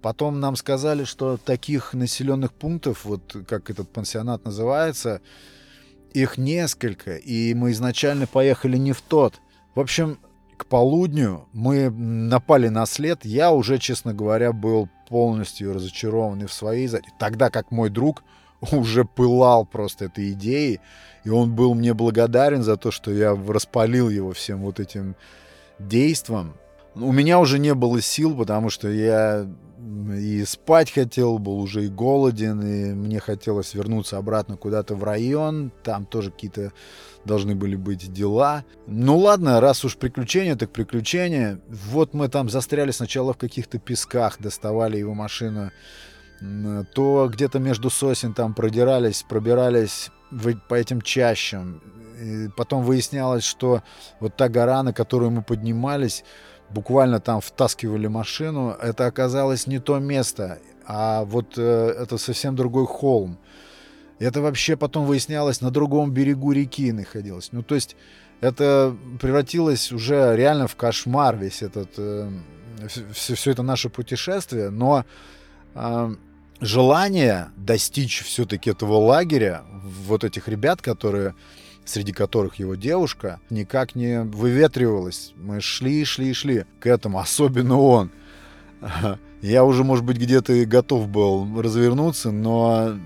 Потом 0.00 0.40
нам 0.40 0.56
сказали, 0.56 1.04
что 1.04 1.36
таких 1.36 1.94
населенных 1.94 2.52
пунктов, 2.52 3.04
вот 3.04 3.36
как 3.46 3.70
этот 3.70 3.92
пансионат 3.92 4.44
называется, 4.44 5.20
их 6.12 6.38
несколько, 6.38 7.16
и 7.16 7.54
мы 7.54 7.70
изначально 7.70 8.26
поехали 8.26 8.76
не 8.76 8.92
в 8.92 9.00
тот. 9.00 9.40
В 9.76 9.80
общем, 9.80 10.18
к 10.56 10.66
полудню 10.66 11.48
мы 11.52 11.88
напали 11.90 12.68
на 12.68 12.84
след. 12.86 13.24
Я 13.24 13.52
уже, 13.52 13.78
честно 13.78 14.12
говоря, 14.12 14.52
был 14.52 14.88
полностью 15.12 15.74
разочарован 15.74 16.42
и 16.42 16.46
в 16.46 16.52
своей... 16.52 16.88
Тогда 17.18 17.50
как 17.50 17.70
мой 17.70 17.90
друг 17.90 18.24
уже 18.72 19.04
пылал 19.04 19.66
просто 19.66 20.06
этой 20.06 20.32
идеей, 20.32 20.80
и 21.24 21.28
он 21.28 21.54
был 21.54 21.74
мне 21.74 21.92
благодарен 21.92 22.62
за 22.62 22.76
то, 22.78 22.90
что 22.90 23.10
я 23.10 23.36
распалил 23.48 24.08
его 24.08 24.32
всем 24.32 24.62
вот 24.62 24.80
этим 24.80 25.14
действом. 25.78 26.54
У 26.94 27.12
меня 27.12 27.40
уже 27.40 27.58
не 27.58 27.74
было 27.74 28.00
сил, 28.00 28.34
потому 28.34 28.70
что 28.70 28.88
я 28.88 29.46
и 30.16 30.44
спать 30.44 30.92
хотел, 30.92 31.38
был 31.38 31.58
уже 31.58 31.86
и 31.86 31.88
голоден, 31.88 32.60
и 32.60 32.92
мне 32.92 33.18
хотелось 33.20 33.74
вернуться 33.74 34.18
обратно 34.18 34.56
куда-то 34.56 34.94
в 34.94 35.02
район, 35.02 35.72
там 35.82 36.06
тоже 36.06 36.30
какие-то 36.30 36.72
должны 37.24 37.54
были 37.54 37.76
быть 37.76 38.12
дела. 38.12 38.64
Ну 38.86 39.18
ладно, 39.18 39.60
раз 39.60 39.84
уж 39.84 39.96
приключения, 39.96 40.56
так 40.56 40.70
приключения. 40.70 41.60
Вот 41.68 42.14
мы 42.14 42.28
там 42.28 42.48
застряли 42.48 42.90
сначала 42.90 43.32
в 43.32 43.38
каких-то 43.38 43.78
песках, 43.78 44.38
доставали 44.40 44.98
его 44.98 45.14
машину 45.14 45.70
то 46.94 47.30
где-то 47.32 47.58
между 47.58 47.90
сосен 47.90 48.34
там 48.34 48.54
продирались, 48.54 49.24
пробирались 49.28 50.10
по 50.68 50.74
этим 50.74 51.00
чащам. 51.00 51.80
И 52.20 52.48
потом 52.56 52.82
выяснялось, 52.82 53.44
что 53.44 53.82
вот 54.20 54.36
та 54.36 54.48
гора, 54.48 54.82
на 54.82 54.92
которую 54.92 55.30
мы 55.30 55.42
поднимались, 55.42 56.24
буквально 56.72 57.20
там 57.20 57.40
втаскивали 57.40 58.06
машину, 58.06 58.70
это 58.70 59.06
оказалось 59.06 59.66
не 59.66 59.78
то 59.78 59.98
место, 59.98 60.58
а 60.86 61.24
вот 61.24 61.54
э, 61.56 61.94
это 61.98 62.18
совсем 62.18 62.56
другой 62.56 62.86
холм. 62.86 63.38
Это 64.18 64.40
вообще 64.40 64.76
потом 64.76 65.04
выяснялось 65.06 65.60
на 65.60 65.70
другом 65.70 66.12
берегу 66.12 66.52
реки 66.52 66.92
находилось. 66.92 67.50
Ну, 67.52 67.62
то 67.62 67.74
есть 67.74 67.96
это 68.40 68.96
превратилось 69.20 69.92
уже 69.92 70.36
реально 70.36 70.66
в 70.66 70.76
кошмар 70.76 71.36
весь 71.36 71.62
этот, 71.62 71.90
э, 71.96 72.30
все, 73.12 73.34
все 73.34 73.50
это 73.50 73.62
наше 73.62 73.88
путешествие, 73.88 74.70
но 74.70 75.04
э, 75.74 76.14
желание 76.60 77.50
достичь 77.56 78.22
все-таки 78.22 78.70
этого 78.70 78.94
лагеря, 78.94 79.62
вот 80.06 80.24
этих 80.24 80.48
ребят, 80.48 80.80
которые 80.82 81.34
среди 81.84 82.12
которых 82.12 82.56
его 82.56 82.74
девушка, 82.74 83.40
никак 83.50 83.94
не 83.94 84.22
выветривалось. 84.22 85.32
Мы 85.36 85.60
шли, 85.60 86.04
шли, 86.04 86.32
шли 86.32 86.64
к 86.80 86.86
этому, 86.86 87.18
особенно 87.18 87.78
он. 87.78 88.10
Я 89.42 89.64
уже, 89.64 89.84
может 89.84 90.04
быть, 90.04 90.18
где-то 90.18 90.52
и 90.52 90.64
готов 90.64 91.08
был 91.08 91.60
развернуться, 91.60 92.30
но 92.30 92.96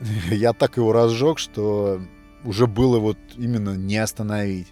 я 0.30 0.54
так 0.54 0.78
его 0.78 0.92
разжег, 0.92 1.38
что 1.38 2.00
уже 2.42 2.66
было 2.66 2.98
вот 2.98 3.18
именно 3.36 3.76
не 3.76 3.98
остановить. 3.98 4.68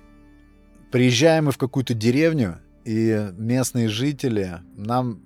Приезжаем 0.91 1.47
мы 1.47 1.53
в 1.53 1.59
какую-то 1.59 1.93
деревню, 1.93 2.61
и 2.85 3.31
местные 3.37 3.89
жители 3.89 4.61
нам 4.75 5.21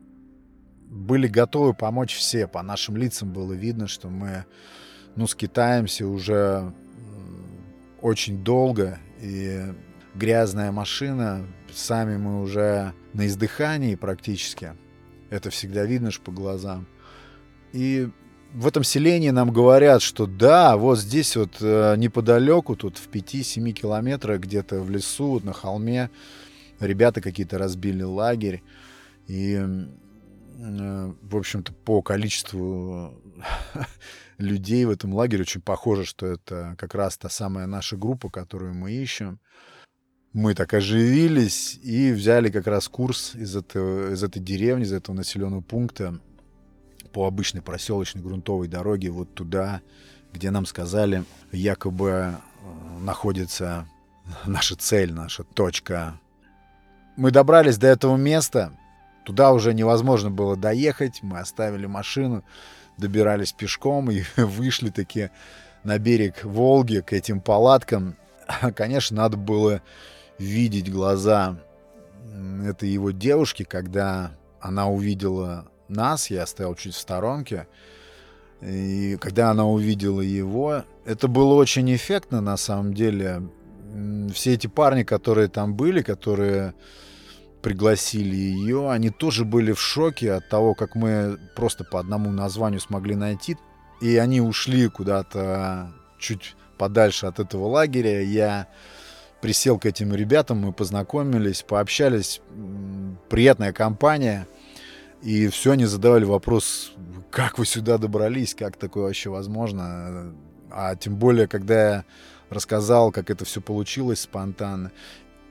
были 0.89 1.27
готовы 1.29 1.75
помочь 1.75 2.15
все. 2.15 2.47
По 2.47 2.63
нашим 2.63 2.97
лицам 2.97 3.33
было 3.33 3.53
видно, 3.53 3.87
что 3.87 4.09
мы 4.09 4.45
ну, 5.15 5.27
скитаемся 5.27 6.07
уже 6.07 6.73
очень 8.01 8.43
долго, 8.43 8.99
и 9.21 9.63
грязная 10.15 10.73
машина, 10.73 11.47
сами 11.73 12.17
мы 12.17 12.43
уже 12.43 12.93
на 13.13 13.27
издыхании 13.27 13.95
практически. 13.95 14.73
Это 15.31 15.51
всегда 15.51 15.85
видно 15.85 16.11
ж 16.11 16.21
по 16.21 16.33
глазам. 16.33 16.87
И 17.73 18.09
в 18.53 18.67
этом 18.67 18.85
селении 18.85 19.31
нам 19.31 19.53
говорят, 19.53 20.03
что 20.03 20.27
да, 20.27 20.77
вот 20.77 20.99
здесь 20.99 21.37
вот 21.37 21.57
э, 21.61 21.97
неподалеку, 21.97 22.77
тут 22.77 22.99
в 22.99 23.11
5-7 23.11 23.73
километрах 23.73 24.41
где-то 24.41 24.81
в 24.81 24.91
лесу, 24.91 25.41
на 25.43 25.53
холме, 25.53 26.11
ребята 26.81 27.21
какие-то 27.21 27.59
разбили 27.59 28.03
лагерь. 28.03 28.63
И 29.27 29.61
Э, 30.59 31.13
в 31.23 31.37
общем-то, 31.37 31.73
по 31.73 32.03
количеству 32.03 33.15
людей 34.39 34.85
в 34.85 34.91
этом 34.91 35.15
лагере 35.15 35.43
очень 35.43 35.61
похоже, 35.61 36.05
что 36.05 36.27
это 36.27 36.75
как 36.79 36.95
раз 36.95 37.17
та 37.17 37.29
самая 37.29 37.67
наша 37.67 37.97
группа, 37.97 38.29
которую 38.31 38.75
мы 38.75 38.93
ищем. 38.93 39.41
Мы 40.33 40.55
так 40.55 40.75
оживились 40.75 41.79
и 41.83 42.13
взяли 42.13 42.51
как 42.51 42.67
раз 42.67 42.89
курс 42.89 43.35
из, 43.35 43.57
этого, 43.57 44.13
из 44.13 44.23
этой 44.23 44.41
деревни, 44.41 44.85
из 44.85 44.93
этого 44.93 45.17
населенного 45.17 45.63
пункта 45.63 46.21
по 47.13 47.27
обычной 47.27 47.63
проселочной 47.63 48.23
грунтовой 48.23 48.69
дороге 48.69 49.11
вот 49.11 49.33
туда, 49.35 49.81
где 50.35 50.51
нам 50.51 50.67
сказали, 50.67 51.25
якобы 51.53 52.11
э, 52.11 52.35
находится 53.01 53.89
наша 54.45 54.77
цель, 54.77 55.13
наша 55.13 55.45
точка. 55.45 56.21
Мы 57.17 57.31
добрались 57.31 57.79
до 57.79 57.87
этого 57.87 58.17
места, 58.17 58.77
Туда 59.27 59.53
уже 59.53 59.75
невозможно 59.75 60.31
было 60.31 60.57
доехать, 60.57 61.21
мы 61.21 61.41
оставили 61.41 61.87
машину, 61.87 62.45
добирались 62.97 63.53
пешком 63.53 64.11
и 64.11 64.23
вышли 64.37 64.91
такие 64.91 65.31
на 65.85 65.99
берег 65.99 66.45
Волги, 66.45 67.01
к 67.01 67.13
этим 67.13 67.41
палаткам, 67.41 68.17
конечно, 68.75 69.17
надо 69.17 69.37
было 69.37 69.83
видеть 70.39 70.91
глаза 70.91 71.59
этой 72.65 72.89
его 72.89 73.11
девушки, 73.13 73.63
когда 73.63 74.33
она 74.61 74.89
увидела 74.89 75.67
нас, 75.89 76.31
я 76.31 76.47
стоял 76.47 76.75
чуть 76.75 76.95
в 76.95 76.99
сторонке, 76.99 77.69
и 78.61 79.17
когда 79.21 79.51
она 79.51 79.67
увидела 79.67 80.21
его, 80.21 80.85
это 81.05 81.29
было 81.29 81.55
очень 81.55 81.95
эффектно 81.95 82.41
на 82.41 82.57
самом 82.57 82.95
деле. 82.95 83.43
Все 84.33 84.55
эти 84.55 84.67
парни, 84.67 85.05
которые 85.05 85.49
там 85.49 85.75
были, 85.75 86.03
которые 86.03 86.75
пригласили 87.67 88.37
ее, 88.37 88.93
они 88.93 89.11
тоже 89.11 89.45
были 89.45 89.73
в 89.73 89.81
шоке 89.81 90.35
от 90.35 90.49
того, 90.49 90.77
как 90.77 90.95
мы 90.95 91.37
просто 91.57 91.83
по 91.83 91.99
одному 91.99 92.31
названию 92.31 92.79
смогли 92.79 93.17
найти. 93.17 93.57
И 94.01 94.19
они 94.19 94.41
ушли 94.41 94.87
куда-то 94.89 95.93
чуть 96.17 96.55
подальше 96.79 97.27
от 97.27 97.41
этого 97.41 97.67
лагеря. 97.67 98.23
Я 98.23 98.69
присел 99.41 99.81
к 99.81 99.87
этим 99.87 100.15
ребятам, 100.15 100.59
мы 100.59 100.73
познакомились, 100.73 101.65
пообщались. 101.65 102.41
Приятная 103.29 103.73
компания. 103.73 104.47
И 105.23 105.49
все 105.49 105.73
они 105.73 105.87
задавали 105.87 106.25
вопрос, 106.25 106.93
как 107.33 107.59
вы 107.59 107.67
сюда 107.67 107.99
добрались, 107.99 108.55
как 108.55 108.77
такое 108.77 109.07
вообще 109.07 109.29
возможно. 109.29 110.33
А 110.71 110.95
тем 110.95 111.17
более, 111.17 111.49
когда 111.49 111.75
я 111.89 112.05
рассказал, 112.49 113.11
как 113.11 113.29
это 113.29 113.45
все 113.45 113.61
получилось 113.61 114.21
спонтанно. 114.21 114.93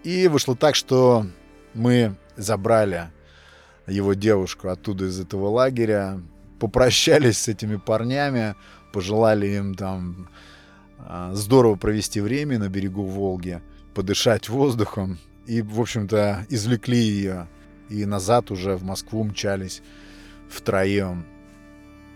И 0.06 0.30
вышло 0.30 0.56
так, 0.56 0.76
что 0.76 1.26
мы 1.76 2.16
забрали 2.36 3.10
его 3.88 4.14
девушку 4.14 4.70
оттуда 4.70 5.06
из 5.06 5.20
этого 5.20 5.50
лагеря, 5.50 6.20
попрощались 6.60 7.38
с 7.38 7.48
этими 7.48 7.76
парнями, 7.76 8.56
пожелали 8.92 9.48
им 9.48 9.76
там 9.76 10.30
а, 10.98 11.34
здорово 11.34 11.76
провести 11.76 12.22
время 12.22 12.58
на 12.58 12.70
берегу 12.70 13.04
Волги, 13.04 13.62
подышать 13.94 14.50
воздухом 14.50 15.20
и, 15.46 15.62
в 15.62 15.80
общем-то, 15.80 16.46
извлекли 16.50 16.98
ее 16.98 17.48
и 17.90 18.06
назад 18.06 18.50
уже 18.50 18.76
в 18.76 18.84
Москву 18.84 19.24
мчались 19.24 19.84
втроем. 20.50 21.26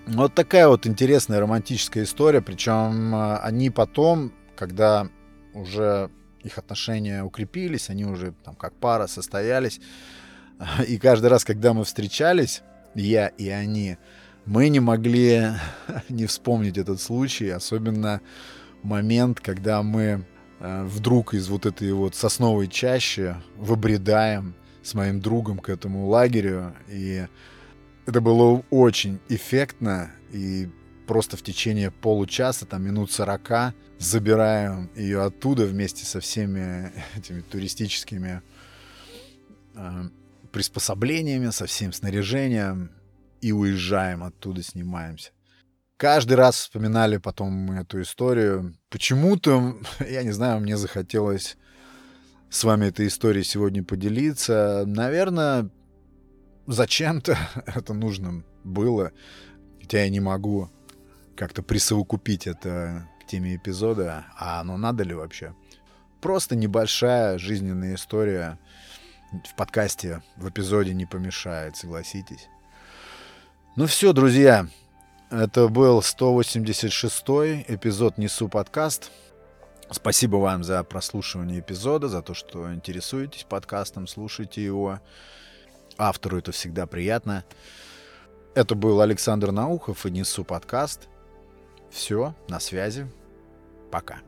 Вот 0.08 0.34
такая 0.34 0.68
вот 0.68 0.88
интересная 0.88 1.40
романтическая 1.40 2.04
история, 2.04 2.42
причем 2.42 3.14
а, 3.14 3.38
они 3.40 3.70
потом, 3.70 4.34
когда 4.56 5.08
уже 5.54 6.10
их 6.44 6.58
отношения 6.58 7.24
укрепились, 7.24 7.90
они 7.90 8.06
уже 8.06 8.34
там 8.44 8.56
как 8.56 8.74
пара 8.74 9.08
состоялись, 9.08 9.80
и 10.88 10.98
каждый 10.98 11.28
раз, 11.28 11.46
когда 11.46 11.74
мы 11.74 11.86
встречались, 11.86 12.62
я 12.96 13.28
и 13.28 13.48
они, 13.50 13.98
мы 14.46 14.70
не 14.70 14.80
могли 14.80 15.52
не 16.10 16.26
вспомнить 16.26 16.78
этот 16.78 17.02
случай, 17.02 17.50
особенно 17.50 18.22
момент, 18.84 19.40
когда 19.40 19.84
мы 19.84 20.26
э, 20.60 20.84
вдруг 20.86 21.34
из 21.34 21.50
вот 21.50 21.66
этой 21.66 21.92
вот 21.94 22.16
сосновой 22.16 22.68
чащи 22.68 23.36
выбредаем 23.56 24.56
с 24.82 24.94
моим 24.94 25.20
другом 25.20 25.60
к 25.60 25.70
этому 25.70 26.08
лагерю. 26.08 26.74
И 26.88 27.26
это 28.06 28.22
было 28.22 28.64
очень 28.70 29.20
эффектно. 29.30 30.12
И 30.32 30.70
просто 31.10 31.38
в 31.38 31.42
течение 31.42 31.90
получаса, 31.90 32.68
там 32.68 32.84
минут 32.84 33.12
40, 33.12 33.74
забираем 33.98 34.92
ее 34.96 35.24
оттуда 35.24 35.66
вместе 35.66 36.06
со 36.06 36.20
всеми 36.20 36.94
этими 37.18 37.42
туристическими 37.42 38.44
э, 39.74 40.04
приспособлениями, 40.52 41.50
со 41.50 41.66
всем 41.66 41.94
снаряжением 41.94 42.92
и 43.42 43.52
уезжаем 43.52 44.24
оттуда, 44.24 44.62
снимаемся. 44.62 45.32
Каждый 45.98 46.34
раз 46.34 46.58
вспоминали 46.58 47.18
потом 47.18 47.72
эту 47.72 48.04
историю. 48.04 48.76
Почему-то, 48.92 49.80
я 50.08 50.22
не 50.22 50.32
знаю, 50.32 50.60
мне 50.60 50.78
захотелось 50.78 51.58
с 52.52 52.64
вами 52.64 52.86
этой 52.86 53.08
историей 53.08 53.44
сегодня 53.44 53.84
поделиться. 53.84 54.84
Наверное, 54.86 55.72
зачем-то 56.68 57.36
это 57.66 57.96
нужно 57.96 58.44
было, 58.64 59.12
хотя 59.82 60.04
я 60.04 60.10
не 60.10 60.20
могу 60.20 60.70
как-то 61.40 61.64
присовокупить 61.64 62.48
это 62.48 63.08
к 63.22 63.26
теме 63.26 63.56
эпизода, 63.56 64.26
а 64.38 64.60
оно 64.60 64.76
надо 64.76 65.06
ли 65.06 65.14
вообще? 65.14 65.56
Просто 66.20 66.58
небольшая 66.58 67.38
жизненная 67.38 67.96
история 67.96 68.60
в 69.50 69.56
подкасте, 69.56 70.22
в 70.36 70.50
эпизоде 70.50 70.94
не 70.94 71.06
помешает, 71.06 71.78
согласитесь. 71.78 72.50
Ну 73.78 73.86
все, 73.86 74.12
друзья, 74.12 74.68
это 75.30 75.70
был 75.70 76.00
186-й 76.00 77.64
эпизод 77.70 78.18
«Несу 78.18 78.50
подкаст». 78.50 79.10
Спасибо 79.92 80.36
вам 80.36 80.66
за 80.66 80.84
прослушивание 80.84 81.62
эпизода, 81.62 82.10
за 82.10 82.22
то, 82.22 82.34
что 82.34 82.74
интересуетесь 82.74 83.46
подкастом, 83.46 84.08
слушаете 84.08 84.62
его. 84.62 85.00
Автору 85.98 86.40
это 86.40 86.52
всегда 86.52 86.86
приятно. 86.86 87.46
Это 88.56 88.76
был 88.76 89.00
Александр 89.00 89.52
Наухов 89.52 90.06
и 90.06 90.12
Несу 90.12 90.44
подкаст. 90.44 91.08
Все, 91.90 92.34
на 92.48 92.60
связи. 92.60 93.08
Пока. 93.92 94.22